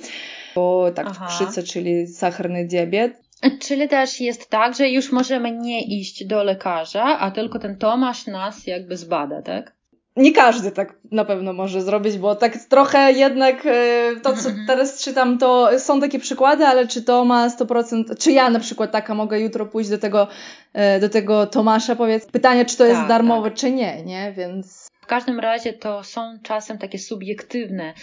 bo 0.56 0.92
tak 0.96 1.08
Aha. 1.10 1.28
cukrzyca, 1.28 1.64
czyli 1.64 2.08
sacharny 2.08 2.66
diabet. 2.66 3.24
Czyli 3.60 3.90
też 3.90 4.22
jest 4.22 4.50
tak, 4.50 4.76
że 4.76 4.90
już 4.90 5.12
możemy 5.12 5.52
nie 5.52 5.82
iść 5.82 6.26
do 6.26 6.44
lekarza, 6.44 7.04
a 7.04 7.32
tylko 7.32 7.60
ten 7.60 7.78
Tomasz 7.78 8.28
nas 8.28 8.68
jakby 8.68 8.98
zbada, 8.98 9.42
tak? 9.42 9.74
Nie 10.16 10.32
każdy 10.32 10.72
tak 10.72 10.96
na 11.12 11.26
pewno 11.26 11.54
może 11.54 11.82
zrobić, 11.82 12.18
bo 12.18 12.36
tak 12.36 12.58
trochę 12.58 13.12
jednak 13.12 13.66
e, 13.66 14.12
to, 14.24 14.34
co 14.34 14.50
mhm. 14.50 14.68
teraz 14.68 15.04
czytam, 15.04 15.38
to 15.38 15.80
są 15.80 16.02
takie 16.02 16.20
przykłady, 16.20 16.66
ale 16.66 16.88
czy 16.88 17.02
to 17.02 17.26
ma 17.26 17.50
100%, 17.50 18.18
czy 18.20 18.32
ja 18.32 18.50
na 18.50 18.60
przykład 18.60 18.92
taka 18.92 19.16
mogę 19.16 19.40
jutro 19.40 19.66
pójść 19.66 19.90
do 19.90 19.98
tego, 19.98 20.28
e, 20.74 21.00
do 21.00 21.10
tego 21.10 21.48
Tomasza, 21.48 21.96
powiedz, 21.96 22.26
pytanie, 22.26 22.66
czy 22.66 22.78
to 22.78 22.86
jest 22.86 23.00
tak, 23.00 23.08
darmowe, 23.08 23.50
tak. 23.50 23.60
czy 23.60 23.72
nie, 23.72 24.04
nie? 24.04 24.34
Więc 24.38 24.93
w 25.04 25.06
każdym 25.06 25.40
razie 25.40 25.74
to 25.74 26.04
są 26.04 26.40
czasem 26.44 26.78
takie 26.78 27.00
subiektywne 27.00 27.94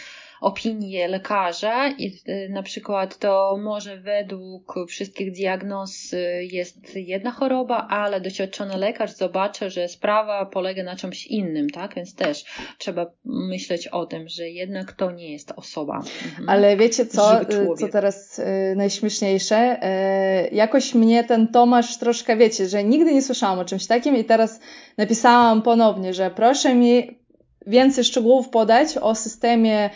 opinię 0.41 1.09
lekarza 1.09 1.89
i 1.89 2.21
y, 2.29 2.49
na 2.51 2.63
przykład 2.63 3.19
to 3.19 3.59
może 3.63 3.97
według 3.97 4.75
wszystkich 4.89 5.33
diagnoz 5.33 6.13
y, 6.13 6.49
jest 6.51 6.97
jedna 6.97 7.31
choroba, 7.31 7.87
ale 7.91 8.21
doświadczony 8.21 8.77
lekarz 8.77 9.13
zobaczy, 9.13 9.71
że 9.71 9.89
sprawa 9.89 10.47
polega 10.47 10.83
na 10.83 10.97
czymś 10.97 11.27
innym, 11.27 11.71
tak? 11.71 11.95
Więc 11.95 12.15
też 12.15 12.45
trzeba 12.79 13.07
myśleć 13.25 13.89
o 13.89 14.07
tym, 14.07 14.29
że 14.29 14.49
jednak 14.49 14.93
to 14.93 15.11
nie 15.11 15.33
jest 15.33 15.53
osoba. 15.57 15.97
Mhm. 15.97 16.49
Ale 16.49 16.77
wiecie 16.77 17.07
co, 17.07 17.43
y, 17.43 17.47
co 17.79 17.89
teraz 17.89 18.41
najśmieszniejsze? 18.77 19.81
Jakoś 20.53 20.95
mnie 20.95 21.25
ten 21.25 21.49
Tomasz 21.49 21.99
troszkę, 21.99 22.37
wiecie, 22.37 22.69
że 22.69 22.85
nigdy 22.85 23.15
nie 23.15 23.23
słyszałam 23.23 23.59
o 23.59 23.65
czymś 23.65 23.87
takim 23.87 24.17
i 24.17 24.25
teraz 24.25 24.61
napisałam 24.97 25.63
ponownie, 25.63 26.15
że 26.15 26.31
proszę 26.31 26.75
mi 26.75 27.21
więcej 27.67 28.05
szczegółów 28.05 28.49
podać 28.49 28.97
o 28.97 29.15
systemie 29.15 29.91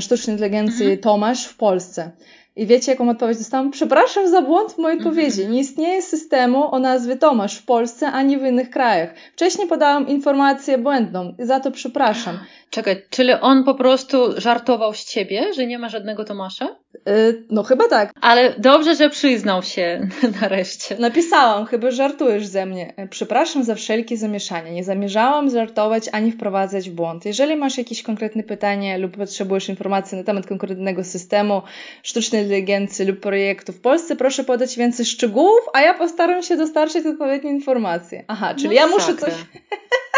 sztucznej 0.00 0.34
inteligencji 0.34 0.84
mhm. 0.84 1.00
Tomasz 1.00 1.46
w 1.46 1.56
Polsce. 1.56 2.10
I 2.56 2.66
wiecie, 2.66 2.92
jaką 2.92 3.10
odpowiedź 3.10 3.38
dostałam? 3.38 3.70
Przepraszam 3.70 4.28
za 4.28 4.42
błąd 4.42 4.72
w 4.72 4.78
mojej 4.78 4.98
mhm. 4.98 5.10
odpowiedzi. 5.10 5.48
Nie 5.48 5.60
istnieje 5.60 6.02
systemu 6.02 6.74
o 6.74 6.78
nazwie 6.78 7.16
Tomasz 7.16 7.58
w 7.58 7.64
Polsce 7.64 8.06
ani 8.06 8.38
w 8.38 8.42
innych 8.42 8.70
krajach. 8.70 9.14
Wcześniej 9.32 9.68
podałam 9.68 10.08
informację 10.08 10.78
błędną 10.78 11.34
i 11.38 11.46
za 11.46 11.60
to 11.60 11.70
przepraszam. 11.70 12.38
Czekaj, 12.70 13.02
czyli 13.10 13.32
on 13.32 13.64
po 13.64 13.74
prostu 13.74 14.40
żartował 14.40 14.94
z 14.94 15.04
ciebie, 15.04 15.52
że 15.54 15.66
nie 15.66 15.78
ma 15.78 15.88
żadnego 15.88 16.24
Tomasza? 16.24 16.76
Yy, 17.06 17.44
no 17.50 17.62
chyba 17.62 17.88
tak. 17.88 18.12
Ale 18.20 18.54
dobrze, 18.58 18.96
że 18.96 19.10
przyznał 19.10 19.62
się 19.62 20.08
nareszcie. 20.40 20.96
Napisałam, 20.98 21.66
chyba 21.66 21.90
żartujesz 21.90 22.46
ze 22.46 22.66
mnie. 22.66 22.94
Przepraszam 23.10 23.64
za 23.64 23.74
wszelkie 23.74 24.16
zamieszanie. 24.16 24.70
Nie 24.70 24.84
zamierzałam 24.84 25.50
żartować 25.50 26.04
ani 26.12 26.32
wprowadzać 26.32 26.90
w 26.90 26.94
błąd. 26.94 27.24
Jeżeli 27.24 27.56
masz 27.56 27.78
jakieś 27.78 28.02
konkretne 28.02 28.42
pytanie 28.42 28.98
lub 28.98 29.16
potrzebujesz 29.16 29.68
informacji 29.68 30.18
na 30.18 30.24
temat 30.24 30.46
konkretnego 30.46 31.04
systemu 31.04 31.62
sztucznej 32.02 32.43
inteligencji 32.44 33.06
lub 33.06 33.20
projektu 33.20 33.72
w 33.72 33.80
Polsce, 33.80 34.16
proszę 34.16 34.44
podać 34.44 34.76
więcej 34.76 35.06
szczegółów, 35.06 35.60
a 35.72 35.80
ja 35.80 35.94
postaram 35.94 36.42
się 36.42 36.56
dostarczyć 36.56 37.06
odpowiednie 37.06 37.50
informacje. 37.50 38.24
Aha, 38.28 38.54
czyli 38.54 38.68
no 38.68 38.72
ja 38.72 38.86
muszę 38.86 39.14
coś... 39.14 39.32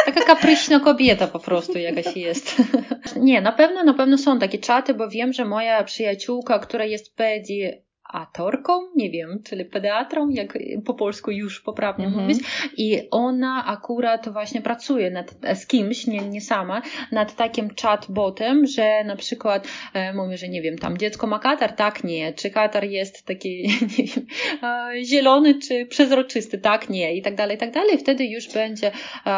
Taka 0.07 0.25
kapryśna 0.25 0.81
kobieta 0.81 1.27
po 1.27 1.39
prostu 1.39 1.79
jakaś 1.79 2.17
jest. 2.17 2.55
Nie, 3.17 3.41
na 3.41 3.53
pewno, 3.53 3.85
na 3.85 3.95
pewno 3.95 4.19
są 4.19 4.39
takie 4.39 4.59
czaty, 4.59 4.95
bo 4.95 5.09
wiem, 5.09 5.33
że 5.33 5.45
moja 5.45 5.85
przyjaciółka, 5.85 6.59
która 6.59 6.85
jest 6.85 7.17
pedi 7.17 7.63
atorką, 8.09 8.73
nie 8.97 9.11
wiem, 9.11 9.43
czyli 9.45 9.65
pediatrą, 9.65 10.29
jak 10.29 10.59
po 10.85 10.95
polsku 10.95 11.31
już 11.31 11.61
poprawnie 11.61 12.07
mm 12.07 12.19
-hmm. 12.19 12.23
mówić. 12.23 12.39
I 12.77 13.09
ona 13.11 13.65
akurat 13.67 14.29
właśnie 14.29 14.61
pracuje 14.61 15.11
nad, 15.11 15.35
z 15.55 15.67
kimś, 15.67 16.07
nie, 16.07 16.21
nie 16.21 16.41
sama, 16.41 16.83
nad 17.13 17.37
takim 17.37 17.71
chatbotem, 17.83 18.67
że 18.67 19.05
na 19.05 19.17
przykład 19.17 19.69
e, 19.95 20.13
mówi, 20.13 20.37
że 20.37 20.49
nie 20.49 20.63
wiem, 20.63 20.79
tam 20.79 20.99
dziecko 20.99 21.27
ma 21.27 21.39
katar, 21.39 21.73
tak, 21.73 22.05
nie. 22.05 22.33
Czy 22.33 22.51
katar 22.51 22.85
jest 22.85 23.27
taki, 23.27 23.63
nie 23.99 24.05
wiem, 24.05 24.27
e, 24.63 25.05
zielony, 25.05 25.59
czy 25.59 25.87
przezroczysty, 25.87 26.59
tak, 26.59 26.89
nie. 26.91 27.17
I 27.17 27.23
tak 27.23 27.35
dalej, 27.35 27.57
i 27.57 27.61
tak 27.61 27.73
dalej. 27.73 27.99
Wtedy 27.99 28.25
już 28.27 28.53
będzie 28.53 28.93
e, 29.27 29.33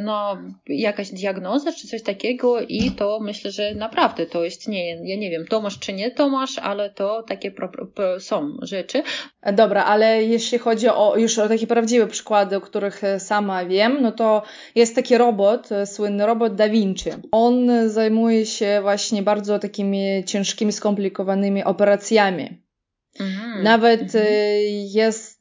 no, 0.00 0.38
jakaś 0.66 1.10
diagnoza, 1.10 1.72
czy 1.72 1.86
coś 1.86 2.02
takiego 2.02 2.60
i 2.60 2.90
to 2.90 3.18
myślę, 3.20 3.50
że 3.50 3.74
naprawdę 3.74 4.26
to 4.26 4.44
jest, 4.44 4.68
nie, 4.68 4.88
ja 4.88 5.16
nie 5.16 5.30
wiem, 5.30 5.46
Tomasz 5.46 5.78
czy 5.78 5.92
nie 5.92 6.10
Tomasz, 6.10 6.58
ale 6.58 6.90
to 6.90 7.22
takie 7.22 7.50
pro, 7.50 7.68
pro, 7.68 7.86
są 8.18 8.56
rzeczy. 8.62 9.02
Dobra, 9.52 9.84
ale 9.84 10.24
jeśli 10.24 10.58
chodzi 10.58 10.88
o 10.88 11.16
już 11.16 11.38
o 11.38 11.48
takie 11.48 11.66
prawdziwe 11.66 12.06
przykłady, 12.06 12.56
o 12.56 12.60
których 12.60 13.02
sama 13.18 13.64
wiem, 13.64 13.98
no 14.02 14.12
to 14.12 14.42
jest 14.74 14.94
taki 14.94 15.18
robot, 15.18 15.68
słynny 15.84 16.26
robot 16.26 16.54
Da 16.54 16.68
Vinci. 16.68 17.10
On 17.32 17.70
zajmuje 17.88 18.46
się 18.46 18.78
właśnie 18.82 19.22
bardzo 19.22 19.58
takimi 19.58 20.24
ciężkimi, 20.26 20.72
skomplikowanymi 20.72 21.64
operacjami. 21.64 22.60
Mhm, 23.20 23.62
Nawet 23.62 24.02
mhm. 24.02 24.24
jest 24.92 25.39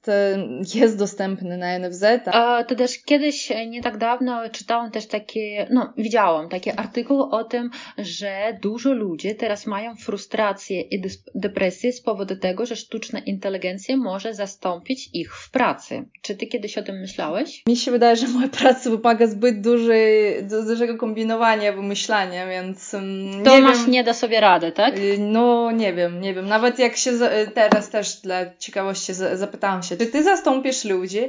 jest, 0.76 0.98
dostępny 0.98 1.58
na 1.58 1.80
NFZ. 1.80 2.04
A, 2.26 2.63
to 2.63 2.76
też 2.76 3.04
kiedyś, 3.04 3.52
e, 3.52 3.67
nie 3.67 3.82
tak 3.82 3.98
dawno, 3.98 4.50
czytałam 4.50 4.91
też 4.91 5.08
takie, 5.08 5.67
no 5.72 5.93
widziałam 5.98 6.50
takie 6.50 6.80
artykuły 6.80 7.30
o 7.30 7.43
tym, 7.43 7.69
że 7.98 8.58
dużo 8.62 8.93
ludzi 8.93 9.36
teraz 9.36 9.65
mają 9.65 9.95
frustrację 9.95 10.82
i 10.82 11.02
depresję 11.36 11.93
z 11.93 12.02
powodu 12.02 12.36
tego, 12.36 12.65
że 12.65 12.76
sztuczna 12.76 13.19
inteligencja 13.19 13.98
może 13.98 14.34
zastąpić 14.34 15.10
ich 15.13 15.36
w 15.36 15.52
pracy. 15.52 16.06
Czy 16.22 16.36
ty 16.36 16.48
kiedyś 16.48 16.78
o 16.78 16.84
tym 16.84 17.00
myślałeś? 17.00 17.63
Mi 17.67 17.76
się 17.76 17.91
wydaje, 17.91 18.15
że 18.15 18.28
moja 18.28 18.48
praca 18.48 18.89
wymaga 18.89 19.28
zbyt 19.28 19.62
dużej, 19.62 20.36
dużego 20.67 20.98
kombinowania, 20.98 21.74
wymyślania, 21.74 22.48
więc 22.48 22.93
mm, 22.93 23.43
to 23.43 23.56
nie 23.56 23.62
masz 23.62 23.78
wiem, 23.78 23.91
nie 23.91 24.04
da 24.04 24.13
sobie 24.13 24.39
rady, 24.39 24.72
tak? 24.72 24.98
Y, 24.98 25.17
no 25.19 25.72
nie 25.72 25.93
wiem, 25.93 26.22
nie 26.22 26.34
wiem. 26.34 26.48
Nawet 26.48 26.80
jak 26.80 26.98
się 26.98 27.12
teraz 27.54 27.89
też 27.89 28.15
dla 28.22 28.56
ciekawości 28.60 29.13
zapytałam 29.13 29.84
się, 29.84 29.98
czy 29.99 30.07
ty 30.07 30.23
zastąpisz 30.23 30.85
ludzi? 30.85 31.19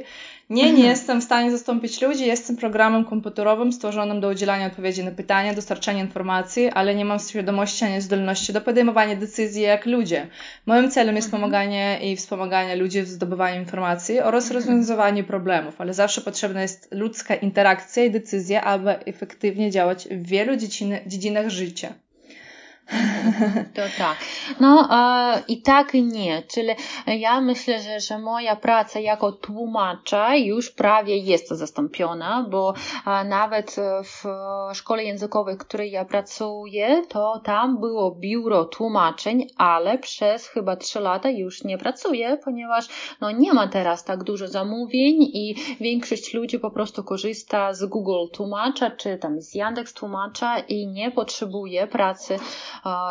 Nie, 0.49 0.63
nie 0.63 0.69
mhm. 0.69 0.87
jestem 0.87 1.21
w 1.21 1.23
stanie 1.23 1.51
zastąpić 1.51 2.01
ludzi. 2.01 2.25
Jestem 2.25 2.57
programem 2.57 3.05
komputerowym 3.05 3.73
stworzonym 3.73 4.21
do 4.21 4.29
udzielania 4.29 4.67
odpowiedzi 4.67 5.03
na 5.03 5.11
pytania, 5.11 5.53
dostarczania 5.53 6.03
informacji, 6.03 6.69
ale 6.69 6.95
nie 6.95 7.05
mam 7.05 7.19
świadomości 7.19 7.85
ani 7.85 8.01
zdolności 8.01 8.53
do 8.53 8.61
podejmowania 8.61 9.15
decyzji 9.15 9.61
jak 9.61 9.85
ludzie. 9.85 10.27
Moim 10.65 10.91
celem 10.91 11.15
jest 11.15 11.27
mhm. 11.27 11.41
pomaganie 11.41 11.99
i 12.03 12.15
wspomaganie 12.15 12.75
ludzi 12.75 13.01
w 13.01 13.07
zdobywaniu 13.07 13.59
informacji 13.59 14.19
oraz 14.19 14.43
mhm. 14.43 14.59
rozwiązywaniu 14.59 15.23
problemów, 15.23 15.81
ale 15.81 15.93
zawsze 15.93 16.21
potrzebna 16.21 16.61
jest 16.61 16.87
ludzka 16.91 17.35
interakcja 17.35 18.05
i 18.05 18.11
decyzja, 18.11 18.63
aby 18.63 19.05
efektywnie 19.05 19.71
działać 19.71 20.07
w 20.11 20.27
wielu 20.27 20.55
dziedzinach 21.07 21.49
życia. 21.49 21.93
To 23.75 23.81
tak. 23.97 24.17
No 24.59 24.89
e, 24.91 25.41
i 25.47 25.61
tak 25.61 25.93
nie. 25.93 26.43
Czyli 26.47 26.69
ja 27.07 27.41
myślę, 27.41 27.81
że, 27.81 27.99
że 27.99 28.19
moja 28.19 28.55
praca 28.55 28.99
jako 28.99 29.31
tłumacza 29.31 30.35
już 30.35 30.71
prawie 30.71 31.17
jest 31.17 31.49
zastąpiona, 31.49 32.45
bo 32.49 32.73
e, 33.07 33.23
nawet 33.23 33.75
w 34.03 34.25
szkole 34.75 35.03
językowej, 35.03 35.55
w 35.55 35.59
której 35.59 35.91
ja 35.91 36.05
pracuję, 36.05 37.03
to 37.09 37.41
tam 37.43 37.79
było 37.79 38.15
biuro 38.15 38.65
tłumaczeń, 38.65 39.47
ale 39.57 39.97
przez 39.97 40.47
chyba 40.47 40.75
trzy 40.75 40.99
lata 40.99 41.29
już 41.29 41.63
nie 41.63 41.77
pracuję, 41.77 42.37
ponieważ 42.43 42.87
no, 43.21 43.31
nie 43.31 43.53
ma 43.53 43.67
teraz 43.67 44.03
tak 44.03 44.23
dużo 44.23 44.47
zamówień 44.47 45.23
i 45.23 45.55
większość 45.79 46.33
ludzi 46.33 46.59
po 46.59 46.71
prostu 46.71 47.03
korzysta 47.03 47.73
z 47.73 47.85
Google 47.85 48.27
Tłumacza 48.33 48.91
czy 48.91 49.17
tam 49.17 49.41
z 49.41 49.55
Yandex 49.55 49.93
Tłumacza 49.93 50.59
i 50.59 50.87
nie 50.87 51.11
potrzebuje 51.11 51.87
pracy 51.87 52.39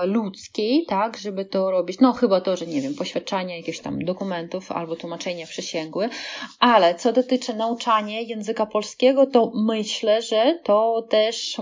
ludzkiej, 0.04 0.87
tak, 0.87 1.16
żeby 1.16 1.44
to 1.44 1.70
robić. 1.70 2.00
No 2.00 2.12
chyba 2.12 2.40
to, 2.40 2.56
że 2.56 2.66
nie 2.66 2.80
wiem, 2.80 2.94
poświadczania 2.94 3.56
jakichś 3.56 3.78
tam 3.78 4.04
dokumentów 4.04 4.72
albo 4.72 4.96
tłumaczenia 4.96 5.46
przysięgły, 5.46 6.09
ale 6.59 6.94
co 6.94 7.12
dotyczy 7.12 7.54
nauczania 7.54 8.20
języka 8.20 8.66
polskiego, 8.66 9.26
to 9.26 9.52
myślę, 9.54 10.22
że 10.22 10.59
to 10.64 11.06
też 11.11 11.56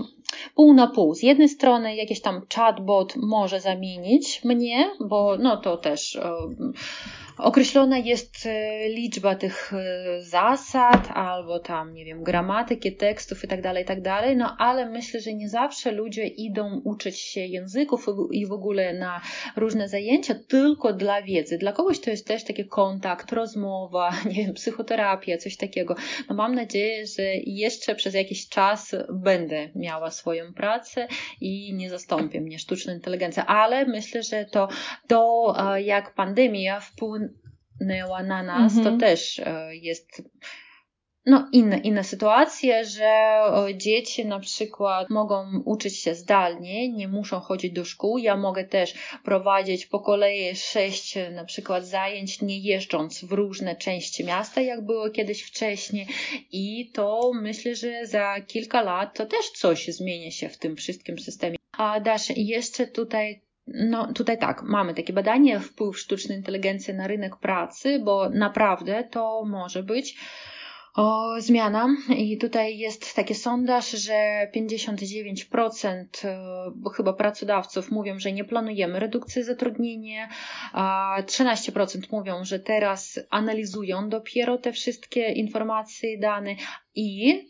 pół 0.55 0.73
na 0.73 0.87
pół. 0.87 1.15
Z 1.15 1.23
jednej 1.23 1.49
strony 1.49 1.95
jakiś 1.95 2.21
tam 2.21 2.41
chatbot 2.55 3.15
może 3.15 3.61
zamienić 3.61 4.43
mnie, 4.43 4.89
bo 4.99 5.37
no 5.39 5.57
to 5.57 5.77
też 5.77 6.19
określona 7.39 7.97
jest 7.97 8.45
e, 8.45 8.89
liczba 8.89 9.35
tych 9.35 9.73
e, 9.73 10.21
zasad, 10.21 11.11
albo 11.13 11.59
tam, 11.59 11.93
nie 11.93 12.05
wiem, 12.05 12.23
gramatyki, 12.23 12.95
tekstów 12.95 13.43
i 13.43 13.47
tak 13.47 13.61
dalej, 13.61 13.83
i 13.83 13.85
tak 13.85 13.99
no 14.35 14.55
ale 14.59 14.89
myślę, 14.89 15.19
że 15.19 15.33
nie 15.33 15.49
zawsze 15.49 15.91
ludzie 15.91 16.27
idą 16.27 16.81
uczyć 16.83 17.19
się 17.19 17.41
języków 17.41 18.05
i 18.31 18.45
w 18.45 18.51
ogóle 18.51 18.93
na 18.93 19.21
różne 19.55 19.89
zajęcia 19.89 20.35
tylko 20.47 20.93
dla 20.93 21.21
wiedzy. 21.21 21.57
Dla 21.57 21.73
kogoś 21.73 21.99
to 21.99 22.09
jest 22.09 22.27
też 22.27 22.43
taki 22.43 22.65
kontakt, 22.65 23.31
rozmowa, 23.31 24.11
nie 24.35 24.45
wiem, 24.45 24.53
psychoterapia, 24.53 25.37
coś 25.37 25.57
takiego. 25.57 25.95
No 26.29 26.35
mam 26.35 26.55
nadzieję, 26.55 27.07
że 27.07 27.23
jeszcze 27.45 27.95
przez 27.95 28.13
jakiś 28.13 28.49
czas 28.49 28.95
będę 29.13 29.69
miała 29.75 30.11
swoją 30.11 30.53
pracę 30.53 31.07
i 31.41 31.73
nie 31.73 31.89
zastąpię 31.89 32.41
mnie 32.41 32.59
sztuczna 32.59 32.93
inteligencja, 32.93 33.45
ale 33.45 33.85
myślę, 33.85 34.23
że 34.23 34.45
to, 34.45 34.67
to 35.07 35.53
e, 35.75 35.81
jak 35.81 36.13
pandemia 36.13 36.79
wpłynęła 36.79 37.28
na 38.23 38.43
nas, 38.43 38.73
to 38.73 38.79
mhm. 38.79 38.99
też 38.99 39.39
e, 39.39 39.75
jest 39.75 40.21
no, 41.25 41.47
inne, 41.51 41.77
inne 41.77 42.03
sytuacje, 42.03 42.85
że 42.85 43.41
dzieci 43.75 44.25
na 44.25 44.39
przykład 44.39 45.09
mogą 45.09 45.61
uczyć 45.65 45.97
się 45.97 46.15
zdalnie, 46.15 46.89
nie 46.89 47.07
muszą 47.07 47.39
chodzić 47.39 47.73
do 47.73 47.85
szkół. 47.85 48.17
Ja 48.17 48.37
mogę 48.37 48.63
też 48.63 48.93
prowadzić 49.23 49.85
po 49.85 49.99
kolei 49.99 50.55
sześć 50.55 51.17
na 51.31 51.45
przykład 51.45 51.85
zajęć, 51.85 52.41
nie 52.41 52.59
jeżdżąc 52.59 53.25
w 53.25 53.31
różne 53.31 53.75
części 53.75 54.25
miasta, 54.25 54.61
jak 54.61 54.85
było 54.85 55.09
kiedyś 55.09 55.43
wcześniej. 55.43 56.07
I 56.51 56.91
to 56.93 57.31
myślę, 57.33 57.75
że 57.75 58.05
za 58.05 58.35
kilka 58.47 58.81
lat 58.81 59.17
to 59.17 59.25
też 59.25 59.49
coś 59.49 59.87
zmieni 59.87 60.31
się 60.31 60.49
w 60.49 60.57
tym 60.57 60.75
wszystkim 60.75 61.19
systemie. 61.19 61.55
A 61.77 61.99
Dasz, 61.99 62.29
jeszcze 62.35 62.87
tutaj 62.87 63.41
no 63.73 64.13
tutaj 64.13 64.37
tak, 64.37 64.63
mamy 64.63 64.93
takie 64.93 65.13
badanie 65.13 65.59
wpływ 65.59 65.99
sztucznej 65.99 66.37
inteligencji 66.37 66.93
na 66.93 67.07
rynek 67.07 67.35
pracy, 67.35 68.01
bo 68.03 68.29
naprawdę 68.29 69.03
to 69.11 69.45
może 69.45 69.83
być 69.83 70.17
o, 70.95 71.35
zmiana. 71.41 71.87
I 72.17 72.37
tutaj 72.37 72.77
jest 72.77 73.15
taki 73.15 73.35
sondaż, 73.35 73.91
że 73.91 74.47
59% 74.55 76.05
bo 76.75 76.89
chyba 76.89 77.13
pracodawców 77.13 77.91
mówią, 77.91 78.19
że 78.19 78.31
nie 78.31 78.43
planujemy 78.43 78.99
redukcji 78.99 79.43
zatrudnienia, 79.43 80.29
a 80.73 81.17
13% 81.25 81.99
mówią, 82.11 82.43
że 82.43 82.59
teraz 82.59 83.19
analizują 83.29 84.09
dopiero 84.09 84.57
te 84.57 84.71
wszystkie 84.71 85.31
informacje 85.31 86.13
i 86.13 86.19
dane. 86.19 86.55
I 86.95 87.41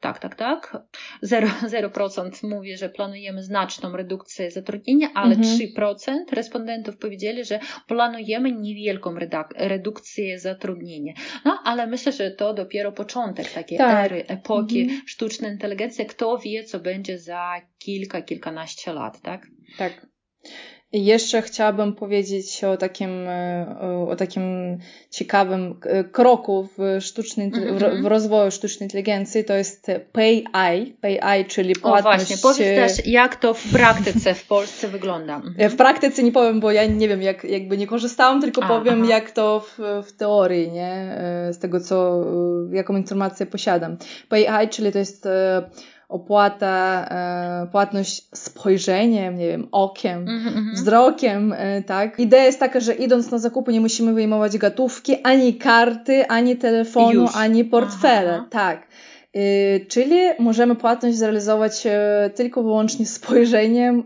tak, 0.00 0.18
tak, 0.18 0.34
tak. 0.34 0.76
0%, 1.22 1.48
0% 1.92 2.48
mówi, 2.48 2.76
że 2.76 2.88
planujemy 2.88 3.42
znaczną 3.42 3.96
redukcję 3.96 4.50
zatrudnienia, 4.50 5.08
ale 5.14 5.34
mhm. 5.34 5.58
3% 5.58 6.14
respondentów 6.32 6.96
powiedzieli, 6.96 7.44
że 7.44 7.60
planujemy 7.86 8.52
niewielką 8.52 9.14
redukcję 9.56 10.38
zatrudnienia. 10.38 11.12
No, 11.44 11.60
ale 11.64 11.86
myślę, 11.86 12.12
że 12.12 12.30
to 12.30 12.54
dopiero 12.54 12.92
początek 12.92 13.50
takiej 13.52 13.78
tak. 13.78 14.06
ery, 14.06 14.26
epoki 14.26 14.82
mhm. 14.82 15.02
sztucznej 15.06 15.52
inteligencji. 15.52 16.06
Kto 16.06 16.38
wie, 16.38 16.64
co 16.64 16.80
będzie 16.80 17.18
za 17.18 17.54
kilka, 17.78 18.22
kilkanaście 18.22 18.92
lat, 18.92 19.20
tak? 19.20 19.46
Tak. 19.78 20.06
I 20.92 21.04
jeszcze 21.04 21.42
chciałabym 21.42 21.94
powiedzieć 21.94 22.64
o 22.64 22.76
takim, 22.76 23.28
e, 23.28 24.06
o 24.08 24.16
takim 24.16 24.78
ciekawym 25.10 25.80
e, 25.82 26.04
kroku 26.04 26.68
w, 26.78 27.04
sztucznej, 27.04 27.52
w 28.02 28.06
rozwoju 28.06 28.50
sztucznej 28.50 28.86
inteligencji, 28.86 29.44
to 29.44 29.54
jest 29.54 29.86
PayEye, 30.12 30.92
PayEye, 31.00 31.44
czyli 31.44 31.74
płatność... 31.74 32.06
O 32.06 32.26
właśnie, 32.26 32.36
powiedz 32.42 32.96
też, 32.96 33.06
jak 33.06 33.36
to 33.36 33.54
w 33.54 33.72
praktyce 33.72 34.34
w 34.34 34.46
Polsce 34.46 34.88
wygląda. 34.88 35.36
Mhm. 35.36 35.70
W 35.70 35.76
praktyce 35.76 36.22
nie 36.22 36.32
powiem, 36.32 36.60
bo 36.60 36.72
ja 36.72 36.86
nie 36.86 37.08
wiem, 37.08 37.22
jak, 37.22 37.44
jakby 37.44 37.78
nie 37.78 37.86
korzystałam, 37.86 38.40
tylko 38.40 38.62
A, 38.62 38.68
powiem, 38.68 39.02
aha. 39.02 39.10
jak 39.10 39.30
to 39.30 39.60
w, 39.60 39.78
w 40.06 40.12
teorii, 40.12 40.70
nie? 40.70 40.92
E, 40.92 41.52
z 41.52 41.58
tego, 41.58 41.80
co, 41.80 42.24
jaką 42.72 42.96
informację 42.96 43.46
posiadam. 43.46 43.96
PayEye, 44.28 44.68
czyli 44.68 44.92
to 44.92 44.98
jest 44.98 45.28
opłata, 46.08 47.08
e, 47.10 47.66
płatność 47.70 48.28
spojrzeniem, 48.34 49.38
nie 49.38 49.48
wiem, 49.48 49.68
okiem, 49.72 50.28
mm 50.28 50.44
-hmm. 50.44 50.74
wzrokiem, 50.74 51.54
e, 51.56 51.82
tak. 51.82 52.20
Idea 52.20 52.44
jest 52.44 52.60
taka, 52.60 52.80
że 52.80 52.94
idąc 52.94 53.30
na 53.30 53.38
zakupy 53.38 53.72
nie 53.72 53.80
musimy 53.80 54.12
wyjmować 54.12 54.58
gotówki, 54.58 55.16
ani 55.22 55.54
karty, 55.54 56.26
ani 56.28 56.56
telefonu, 56.56 57.22
Już. 57.22 57.36
ani 57.36 57.64
portfele, 57.64 58.34
Aha. 58.34 58.46
tak. 58.50 58.88
Czyli 59.88 60.16
możemy 60.38 60.76
płatność 60.76 61.16
zrealizować 61.16 61.86
tylko 62.34 62.62
wyłącznie 62.62 63.06
spojrzeniem. 63.06 64.04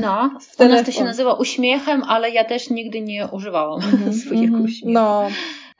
No, 0.00 0.30
u 0.58 0.68
nas 0.68 0.86
to 0.86 0.92
się 0.92 1.04
nazywa 1.04 1.34
uśmiechem, 1.34 2.02
ale 2.08 2.30
ja 2.30 2.44
też 2.44 2.70
nigdy 2.70 3.00
nie 3.00 3.26
używałam 3.26 3.80
mm 3.82 3.96
-hmm, 3.96 4.12
swojego 4.26 4.56
-hmm. 4.56 4.64
uśmiechu. 4.64 4.92
No. 4.92 5.28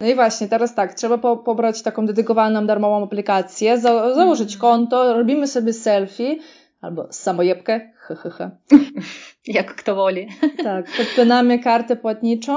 No 0.01 0.07
i 0.07 0.15
właśnie, 0.15 0.49
teraz 0.49 0.75
tak, 0.75 0.95
trzeba 0.95 1.19
po, 1.19 1.37
pobrać 1.37 1.83
taką 1.83 2.07
dedykowaną 2.07 2.67
darmową 2.67 3.05
aplikację, 3.05 3.79
za, 3.79 4.15
założyć 4.15 4.51
mm. 4.51 4.61
konto, 4.61 5.15
robimy 5.15 5.47
sobie 5.47 5.73
selfie 5.73 6.37
albo 6.81 7.07
samojebkę, 7.11 7.93
hehehe. 7.97 8.51
Jak 9.47 9.75
kto 9.75 9.95
woli. 9.95 10.29
Tak, 10.65 10.87
podpinamy 10.97 11.59
kartę 11.59 11.97
płatniczą 11.97 12.57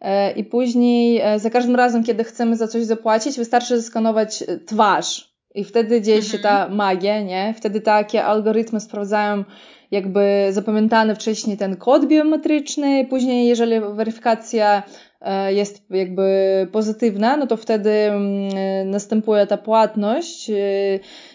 e, 0.00 0.32
i 0.32 0.44
później 0.44 1.20
e, 1.20 1.38
za 1.38 1.50
każdym 1.50 1.76
razem, 1.76 2.04
kiedy 2.04 2.24
chcemy 2.24 2.56
za 2.56 2.68
coś 2.68 2.84
zapłacić, 2.84 3.38
wystarczy 3.38 3.80
zeskanować 3.80 4.42
e, 4.42 4.58
twarz 4.58 5.34
i 5.54 5.64
wtedy 5.64 6.02
dzieje 6.02 6.22
się 6.22 6.38
ta 6.38 6.50
mhm. 6.50 6.74
magia, 6.74 7.22
nie? 7.22 7.54
Wtedy 7.56 7.80
takie 7.80 8.24
algorytmy 8.24 8.80
sprawdzają 8.80 9.44
jakby 9.90 10.46
zapamiętany 10.50 11.14
wcześniej 11.14 11.56
ten 11.56 11.76
kod 11.76 12.06
biometryczny, 12.06 13.06
później 13.10 13.48
jeżeli 13.48 13.80
weryfikacja 13.80 14.82
jest 15.48 15.82
jakby 15.90 16.26
pozytywna, 16.72 17.36
no 17.36 17.46
to 17.46 17.56
wtedy 17.56 17.90
mm, 17.90 18.90
następuje 18.90 19.46
ta 19.46 19.56
płatność 19.56 20.50
e, 20.50 20.54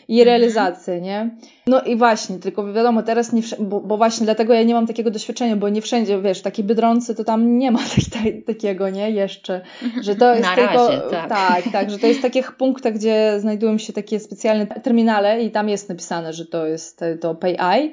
i 0.07 0.19
mhm. 0.19 0.27
realizacja, 0.27 0.99
nie? 0.99 1.37
No 1.67 1.81
i 1.81 1.95
właśnie, 1.95 2.39
tylko 2.39 2.73
wiadomo, 2.73 3.03
teraz 3.03 3.33
nie, 3.33 3.41
bo, 3.59 3.81
bo, 3.81 3.97
właśnie 3.97 4.25
dlatego 4.25 4.53
ja 4.53 4.63
nie 4.63 4.73
mam 4.73 4.87
takiego 4.87 5.11
doświadczenia, 5.11 5.55
bo 5.55 5.69
nie 5.69 5.81
wszędzie, 5.81 6.21
wiesz, 6.21 6.41
takie 6.41 6.63
Biedronce 6.63 7.15
to 7.15 7.23
tam 7.23 7.57
nie 7.57 7.71
ma 7.71 7.79
tak, 7.95 8.23
tak, 8.23 8.33
takiego, 8.47 8.89
nie? 8.89 9.11
Jeszcze, 9.11 9.61
że 10.01 10.15
to 10.15 10.35
jest 10.35 10.49
Na 10.49 10.55
tylko, 10.55 10.87
razie, 10.87 11.01
tak. 11.11 11.29
tak, 11.29 11.63
tak, 11.71 11.89
że 11.89 11.99
to 11.99 12.07
jest 12.07 12.21
takich 12.21 12.51
punktach, 12.51 12.93
gdzie 12.93 13.35
znajdują 13.39 13.77
się 13.77 13.93
takie 13.93 14.19
specjalne 14.19 14.67
terminale 14.67 15.43
i 15.43 15.51
tam 15.51 15.69
jest 15.69 15.89
napisane, 15.89 16.33
że 16.33 16.45
to 16.45 16.67
jest 16.67 17.01
to 17.21 17.35
PayEye 17.35 17.91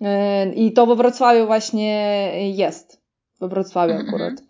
e, 0.00 0.52
i 0.52 0.72
to 0.72 0.86
we 0.86 0.96
Wrocławiu 0.96 1.46
właśnie 1.46 2.30
jest, 2.56 3.02
we 3.40 3.48
Wrocławiu 3.48 3.92
mhm. 3.92 4.08
akurat. 4.08 4.42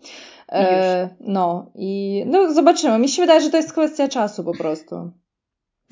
E, 0.51 1.09
no 1.19 1.71
i 1.75 2.23
no, 2.27 2.53
zobaczymy. 2.53 2.99
Mi 2.99 3.09
się 3.09 3.21
wydaje, 3.21 3.41
że 3.41 3.49
to 3.49 3.57
jest 3.57 3.71
kwestia 3.71 4.07
czasu 4.07 4.43
po 4.43 4.57
prostu. 4.57 5.11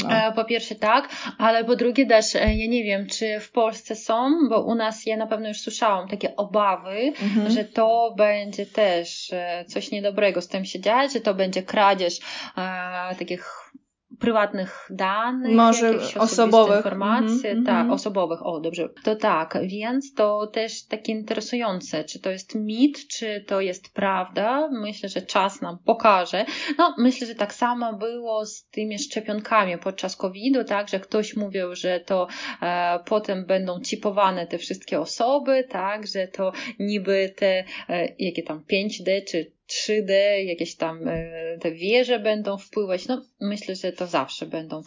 No. 0.04 0.12
E, 0.12 0.32
po 0.32 0.46
pierwsze 0.46 0.76
tak, 0.76 1.10
ale 1.38 1.66
po 1.66 1.76
drugie 1.76 2.06
też 2.06 2.36
e, 2.36 2.56
ja 2.56 2.68
nie 2.68 2.84
wiem, 2.84 3.08
czy 3.08 3.40
w 3.40 3.52
Polsce 3.52 3.96
są, 3.96 4.32
bo 4.50 4.64
u 4.64 4.76
nas 4.76 5.06
ja 5.06 5.18
na 5.18 5.28
pewno 5.28 5.48
już 5.48 5.62
słyszałam 5.62 6.08
takie 6.08 6.36
obawy, 6.36 7.14
mhm. 7.22 7.50
że 7.50 7.66
to 7.66 8.14
będzie 8.18 8.66
też 8.66 9.34
e, 9.34 9.66
coś 9.68 9.92
niedobrego 9.92 10.42
z 10.42 10.48
tym 10.48 10.66
się 10.66 10.80
dziać, 10.80 11.14
że 11.14 11.22
to 11.22 11.34
będzie 11.34 11.64
kradzież 11.64 12.20
e, 12.58 13.16
takich 13.16 13.72
prywatnych 14.20 14.88
danych, 14.90 15.56
może 15.56 16.00
osobowych. 16.20 16.78
Informacji, 16.78 17.48
mm 17.48 17.64
-hmm, 17.64 17.66
tak, 17.66 17.92
osobowych, 17.92 18.46
o 18.46 18.60
dobrze, 18.60 18.90
to 19.04 19.16
tak, 19.16 19.58
więc 19.64 20.14
to 20.14 20.48
też 20.48 20.86
takie 20.86 21.12
interesujące, 21.12 22.04
czy 22.04 22.20
to 22.20 22.30
jest 22.30 22.56
mit, 22.56 23.08
czy 23.08 23.44
to 23.48 23.62
jest 23.62 23.94
prawda, 23.94 24.70
myślę, 24.72 25.10
że 25.10 25.22
czas 25.22 25.62
nam 25.62 25.78
pokaże, 25.86 26.46
no 26.78 26.96
myślę, 26.98 27.28
że 27.28 27.36
tak 27.36 27.54
samo 27.54 27.94
było 27.94 28.46
z 28.46 28.68
tymi 28.68 29.00
szczepionkami 29.00 29.78
podczas 29.78 30.16
COVID-u, 30.16 30.64
tak, 30.64 30.90
że 30.90 31.00
ktoś 31.00 31.36
mówił, 31.36 31.76
że 31.76 32.00
to 32.00 32.28
e, 32.62 33.00
potem 33.06 33.46
będą 33.46 33.80
chipowane 33.82 34.48
te 34.48 34.58
wszystkie 34.58 35.00
osoby, 35.00 35.64
tak, 35.70 36.08
że 36.08 36.28
to 36.28 36.52
niby 36.80 37.34
te, 37.36 37.64
e, 37.90 38.16
jakie 38.20 38.44
tam 38.44 38.64
5D, 38.72 39.22
czy 39.28 39.57
3D, 39.68 40.12
jakieś 40.46 40.76
tam 40.76 41.08
e, 41.08 41.58
te 41.62 41.72
wieże 41.72 42.20
będą 42.20 42.58
wpływać. 42.58 43.08
No, 43.08 43.22
myślę, 43.42 43.76
że 43.76 43.92
to 43.92 44.08
zawsze 44.08 44.46
będą. 44.46 44.82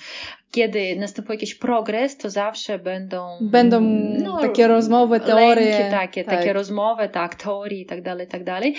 Kiedy 0.50 0.96
następuje 0.96 1.36
jakiś 1.36 1.54
progres, 1.54 2.16
to 2.16 2.30
zawsze 2.30 2.78
będą. 2.78 3.38
Będą 3.40 3.80
no, 4.24 4.40
takie 4.40 4.68
rozmowy, 4.68 5.20
teorie. 5.20 5.70
Lęki 5.70 5.90
takie, 5.90 6.24
tak. 6.24 6.38
takie 6.38 6.52
rozmowy, 6.52 7.08
tak, 7.08 7.34
teorie 7.34 7.80
i 7.80 7.86
tak 7.86 8.02
dalej, 8.02 8.26
i 8.26 8.30
tak 8.30 8.44
dalej. 8.44 8.74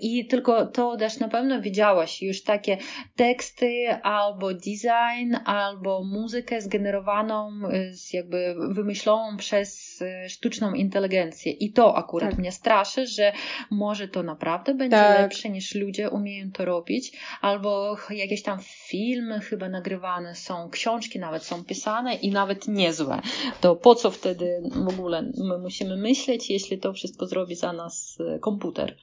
I 0.00 0.26
tylko 0.26 0.66
to 0.66 0.96
też 0.96 1.18
na 1.18 1.28
pewno 1.28 1.60
widziałaś 1.60 2.22
już 2.22 2.42
takie 2.42 2.78
teksty 3.16 3.88
albo 4.02 4.54
design, 4.54 5.36
albo 5.44 6.04
muzykę 6.04 6.60
zgenerowaną, 6.60 7.50
z 7.90 8.12
jakby 8.12 8.54
wymyśloną 8.70 9.36
przez 9.36 10.02
e, 10.02 10.28
sztuczną 10.28 10.74
inteligencję. 10.74 11.52
I 11.52 11.72
to 11.72 11.96
akurat 11.96 12.30
tak. 12.30 12.38
mnie 12.38 12.52
straszy, 12.52 13.06
że 13.06 13.32
może 13.70 14.08
to 14.08 14.22
naprawdę 14.22 14.74
będzie 14.74 14.96
tak. 14.96 15.03
Lepsze 15.08 15.50
niż 15.50 15.74
ludzie 15.74 16.10
umieją 16.10 16.52
to 16.52 16.64
robić, 16.64 17.12
albo 17.40 17.96
jakieś 18.10 18.42
tam 18.42 18.58
filmy 18.62 19.40
chyba 19.40 19.68
nagrywane 19.68 20.34
są, 20.34 20.70
książki 20.70 21.18
nawet 21.18 21.44
są 21.44 21.64
pisane 21.64 22.14
i 22.14 22.30
nawet 22.30 22.68
niezłe. 22.68 23.20
To 23.60 23.76
po 23.76 23.94
co 23.94 24.10
wtedy 24.10 24.62
w 24.84 24.88
ogóle 24.88 25.22
my 25.22 25.58
musimy 25.58 25.96
myśleć, 25.96 26.50
jeśli 26.50 26.78
to 26.78 26.92
wszystko 26.92 27.26
zrobi 27.26 27.54
za 27.54 27.72
nas 27.72 28.18
e, 28.20 28.38
komputer? 28.38 28.96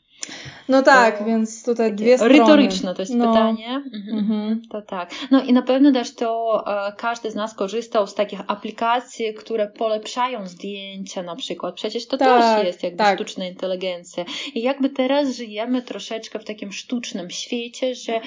No 0.70 0.82
tak, 0.82 1.20
to 1.20 1.26
więc 1.26 1.64
tutaj 1.64 1.94
dwie 1.94 2.18
strony. 2.18 2.40
Retoryczne 2.40 2.96
to 2.96 3.02
jest 3.02 3.16
no. 3.16 3.28
pytanie. 3.28 3.84
Mhm, 3.94 4.20
mhm. 4.20 4.62
To 4.70 4.82
tak. 4.82 5.12
No 5.32 5.44
i 5.44 5.54
na 5.54 5.62
pewno 5.62 5.92
też 5.92 6.16
to 6.16 6.64
e, 6.88 6.94
każdy 6.98 7.32
z 7.32 7.36
nas 7.36 7.54
korzystał 7.54 8.08
z 8.08 8.16
takich 8.16 8.40
aplikacji, 8.48 9.34
które 9.34 9.68
polepszają 9.68 10.48
zdjęcia 10.48 11.24
na 11.24 11.36
przykład. 11.36 11.76
Przecież 11.76 12.08
to 12.08 12.18
tak, 12.18 12.56
też 12.58 12.66
jest 12.66 12.84
jakby 12.84 12.98
tak. 12.98 13.16
sztuczna 13.16 13.46
inteligencja. 13.46 14.26
I 14.56 14.62
jakby 14.62 14.90
teraz 14.90 15.36
żyjemy 15.36 15.82
troszeczkę 15.82 16.40
w 16.40 16.46
takim 16.46 16.72
sztucznym 16.72 17.30
świecie, 17.30 17.96
że 17.96 18.22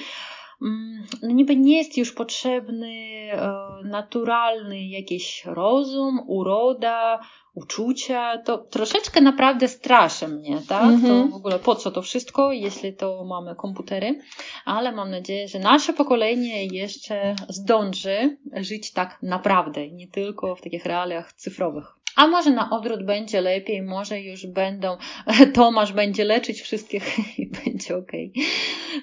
mm, 0.61 1.05
no 1.23 1.29
niby 1.31 1.55
nie 1.55 1.77
jest 1.77 1.97
już 1.97 2.11
potrzebny 2.11 2.95
e, 3.31 3.57
naturalny 3.83 4.87
jakiś 4.87 5.45
rozum, 5.45 6.19
uroda, 6.27 7.19
uczucia, 7.55 8.37
to 8.37 8.57
troszeczkę 8.57 9.21
naprawdę 9.21 9.67
straszy 9.67 10.27
mnie, 10.27 10.61
tak? 10.67 10.83
Mm 10.83 10.99
-hmm. 10.99 11.07
To 11.07 11.13
mhm. 11.13 11.31
w 11.31 11.35
ogóle 11.35 11.59
po 11.59 11.75
co 11.75 11.91
to 11.91 12.01
wszystko, 12.01 12.51
jeśli 12.51 12.93
to 12.93 13.25
mamy 13.25 13.55
komputery, 13.55 14.19
ale 14.65 14.91
mam 14.91 15.11
nadzieję, 15.11 15.47
że 15.47 15.59
nasze 15.59 15.93
pokolenie 15.93 16.65
jeszcze 16.65 17.35
zdąży 17.49 18.37
żyć 18.53 18.91
tak 18.93 19.17
naprawdę, 19.21 19.89
nie 19.89 20.07
tylko 20.07 20.55
w 20.55 20.61
takich 20.61 20.85
realiach 20.85 21.33
cyfrowych. 21.33 21.95
A 22.15 22.27
może 22.27 22.51
na 22.51 22.69
odwrót 22.69 23.03
będzie 23.03 23.41
lepiej, 23.41 23.81
może 23.81 24.21
już 24.21 24.47
będą, 24.47 24.97
Tomasz 25.53 25.93
będzie 25.93 26.23
leczyć 26.23 26.61
wszystkich 26.61 27.19
i 27.39 27.47
będzie 27.47 27.97
okej. 27.97 28.33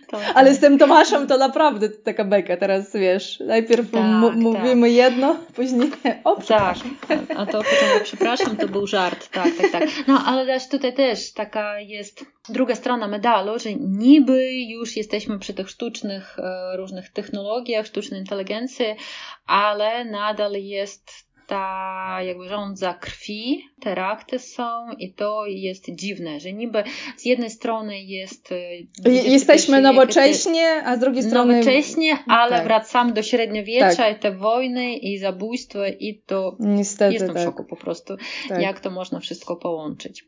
Okay. 0.09 0.35
Ale 0.35 0.55
z 0.55 0.61
tym 0.61 0.79
Tomaszem 0.79 1.27
to 1.27 1.39
naprawdę 1.39 1.89
taka 1.89 2.25
beka 2.25 2.57
teraz, 2.57 2.97
wiesz, 2.97 3.41
najpierw 3.41 3.91
tak, 3.91 4.35
mówimy 4.35 4.87
tak. 4.87 4.97
jedno, 4.97 5.37
później 5.55 5.91
o, 6.25 6.37
Tak, 6.37 6.77
a 7.37 7.47
to 7.47 7.59
potem 7.59 8.05
przepraszam, 8.05 8.57
to 8.57 8.69
był 8.69 8.87
żart, 8.87 9.29
tak, 9.29 9.49
tak, 9.61 9.71
tak. 9.71 9.89
No, 10.07 10.23
ale 10.27 10.47
też 10.47 10.69
tutaj 10.69 10.95
też 10.95 11.33
taka 11.33 11.81
jest 11.81 12.25
druga 12.49 12.75
strona 12.75 13.09
medalu, 13.09 13.59
że 13.59 13.75
niby 13.75 14.53
już 14.53 14.97
jesteśmy 14.97 15.39
przy 15.39 15.55
tych 15.55 15.71
sztucznych 15.71 16.39
e, 16.39 16.77
różnych 16.77 17.11
technologiach, 17.11 17.87
sztucznej 17.87 18.21
inteligencji, 18.21 18.87
ale 19.47 20.05
nadal 20.05 20.53
jest 20.53 21.32
ta 21.53 22.19
jakby 22.23 22.49
rządza 22.49 22.95
krwi, 22.95 23.65
te 23.81 23.95
reakty 23.95 24.39
są 24.39 24.93
i 24.99 25.13
to 25.13 25.47
jest 25.47 25.85
dziwne, 25.91 26.41
że 26.41 26.53
niby 26.53 26.85
z 27.17 27.25
jednej 27.25 27.51
strony 27.51 28.03
jest... 28.03 28.53
E, 29.05 29.11
jesteśmy 29.11 29.81
nowocześnie, 29.81 30.83
a 30.85 30.97
z 30.97 30.99
drugiej 31.01 31.23
strony... 31.23 31.53
Nowocześnie, 31.53 32.19
ale 32.27 32.57
tak. 32.57 32.65
wracamy 32.65 33.13
do 33.13 33.23
średniowiecza 33.23 33.97
tak. 33.97 34.17
i 34.17 34.21
te 34.21 34.33
wojny 34.33 34.97
i 34.97 35.19
zabójstwa 35.19 35.89
i 35.89 36.23
to 36.27 36.57
Niestety, 36.61 37.13
jestem 37.13 37.35
tak. 37.35 37.43
w 37.43 37.45
szoku 37.45 37.65
po 37.65 37.77
prostu, 37.77 38.17
tak. 38.49 38.63
jak 38.63 38.81
to 38.81 38.91
można 38.91 39.21
wszystko 39.21 39.57
połączyć. 39.57 40.25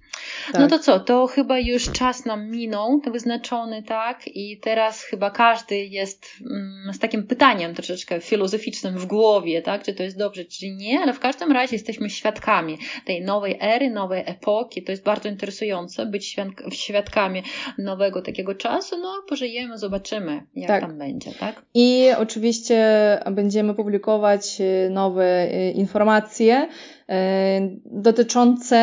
No 0.55 0.61
tak. 0.61 0.71
to 0.71 0.79
co, 0.79 1.01
to 1.01 1.27
chyba 1.27 1.59
już 1.59 1.93
czas 1.93 2.25
nam 2.25 2.51
minął, 2.51 3.01
wyznaczony, 3.13 3.83
tak? 3.83 4.21
I 4.27 4.59
teraz 4.59 5.03
chyba 5.03 5.31
każdy 5.31 5.77
jest 5.77 6.27
mm, 6.41 6.95
z 6.95 6.99
takim 6.99 7.27
pytaniem 7.27 7.75
troszeczkę 7.75 8.21
filozoficznym 8.21 8.99
w 8.99 9.07
głowie, 9.07 9.63
tak? 9.63 9.83
Czy 9.85 9.95
to 9.95 10.03
jest 10.03 10.19
dobrze, 10.19 10.45
czy 10.45 10.71
nie, 10.71 11.01
ale 11.01 11.14
w 11.15 11.21
każdym 11.21 11.53
razie 11.53 11.77
jesteśmy 11.77 12.11
świadkami 12.11 12.79
tej 13.05 13.23
nowej 13.23 13.59
ery, 13.61 13.91
nowej 13.91 14.23
epoki. 14.27 14.83
To 14.83 14.93
jest 14.93 15.05
bardzo 15.05 15.29
interesujące 15.29 16.07
być 16.07 16.37
świadkami 16.73 17.43
nowego 17.79 18.23
takiego 18.23 18.55
czasu. 18.55 18.99
No, 18.99 19.23
pożyjemy, 19.29 19.79
zobaczymy, 19.79 20.47
jak 20.55 20.69
tak. 20.69 20.81
tam 20.81 20.99
będzie, 20.99 21.31
tak? 21.33 21.63
I 21.75 22.09
oczywiście 22.19 22.85
będziemy 23.33 23.75
publikować 23.75 24.61
y, 24.61 24.91
nowe 24.91 25.53
y, 25.55 25.71
informacje 25.71 26.69
y, 26.69 27.15
dotyczące 27.85 28.75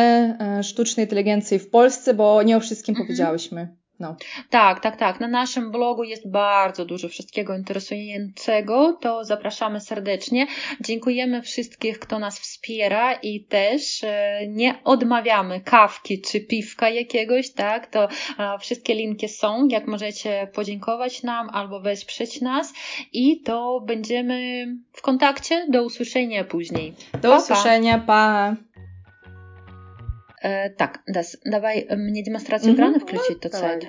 sztucznej 0.62 1.06
inteligencji 1.06 1.58
w 1.58 1.70
Polsce, 1.70 2.14
bo 2.14 2.42
nie 2.42 2.56
o 2.56 2.60
wszystkim 2.60 2.92
mhm. 2.92 3.06
powiedziałyśmy 3.06 3.81
No. 4.02 4.16
Tak, 4.50 4.80
tak, 4.80 4.96
tak. 4.96 5.20
Na 5.20 5.28
naszym 5.28 5.70
blogu 5.70 6.04
jest 6.04 6.30
bardzo 6.30 6.84
dużo 6.84 7.08
wszystkiego 7.08 7.56
interesującego, 7.56 8.98
to 9.00 9.24
zapraszamy 9.24 9.80
serdecznie. 9.80 10.46
Dziękujemy 10.80 11.42
wszystkich, 11.42 11.98
kto 11.98 12.18
nas 12.18 12.40
wspiera 12.40 13.12
i 13.12 13.44
też 13.44 14.04
e, 14.04 14.40
nie 14.48 14.74
odmawiamy 14.84 15.60
kawki 15.60 16.20
czy 16.20 16.40
piwka 16.40 16.88
jakiegoś, 16.88 17.52
tak? 17.52 17.86
To 17.86 18.08
e, 18.38 18.58
wszystkie 18.58 18.94
linki 18.94 19.28
są, 19.28 19.68
jak 19.68 19.86
możecie 19.86 20.48
podziękować 20.54 21.22
nam 21.22 21.50
albo 21.50 21.80
wesprzeć 21.80 22.40
nas 22.40 22.72
i 23.12 23.40
to 23.40 23.80
będziemy 23.86 24.66
w 24.92 25.02
kontakcie. 25.02 25.66
Do 25.68 25.82
usłyszenia 25.82 26.44
później. 26.44 26.94
Do 27.12 27.30
pa, 27.30 27.36
usłyszenia, 27.36 27.98
pa! 27.98 28.56
pa. 30.41 30.47
Э, 30.47 30.69
так, 30.69 30.99
Дас, 31.07 31.37
давай 31.43 31.87
мне 31.89 32.23
демонстрацию 32.23 32.75
экрана 32.75 32.99
включить 32.99 33.39
тот 33.39 33.53
сайт. 33.53 33.87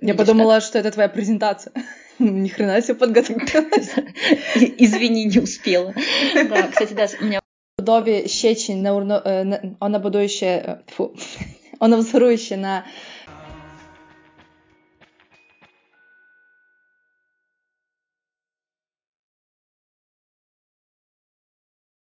Я 0.00 0.14
подумала, 0.14 0.60
что 0.60 0.78
это 0.78 0.90
твоя 0.90 1.08
презентация. 1.08 1.72
Ни 2.18 2.48
хрена 2.48 2.82
себе 2.82 2.94
подготовилась. 2.94 3.90
Извини, 4.78 5.24
не 5.24 5.40
успела. 5.40 5.94
Да, 6.48 6.62
кстати, 6.68 6.94
Дас, 6.94 7.16
у 7.20 7.24
меня... 7.24 7.40
Будові 7.78 8.28
щечі, 8.28 8.86
она 9.80 9.98
будує 9.98 10.28
ще, 10.28 10.78
фу, 10.86 11.14
вона 11.80 11.96
взорує 11.96 12.36
ще 12.36 12.56
на 12.56 12.84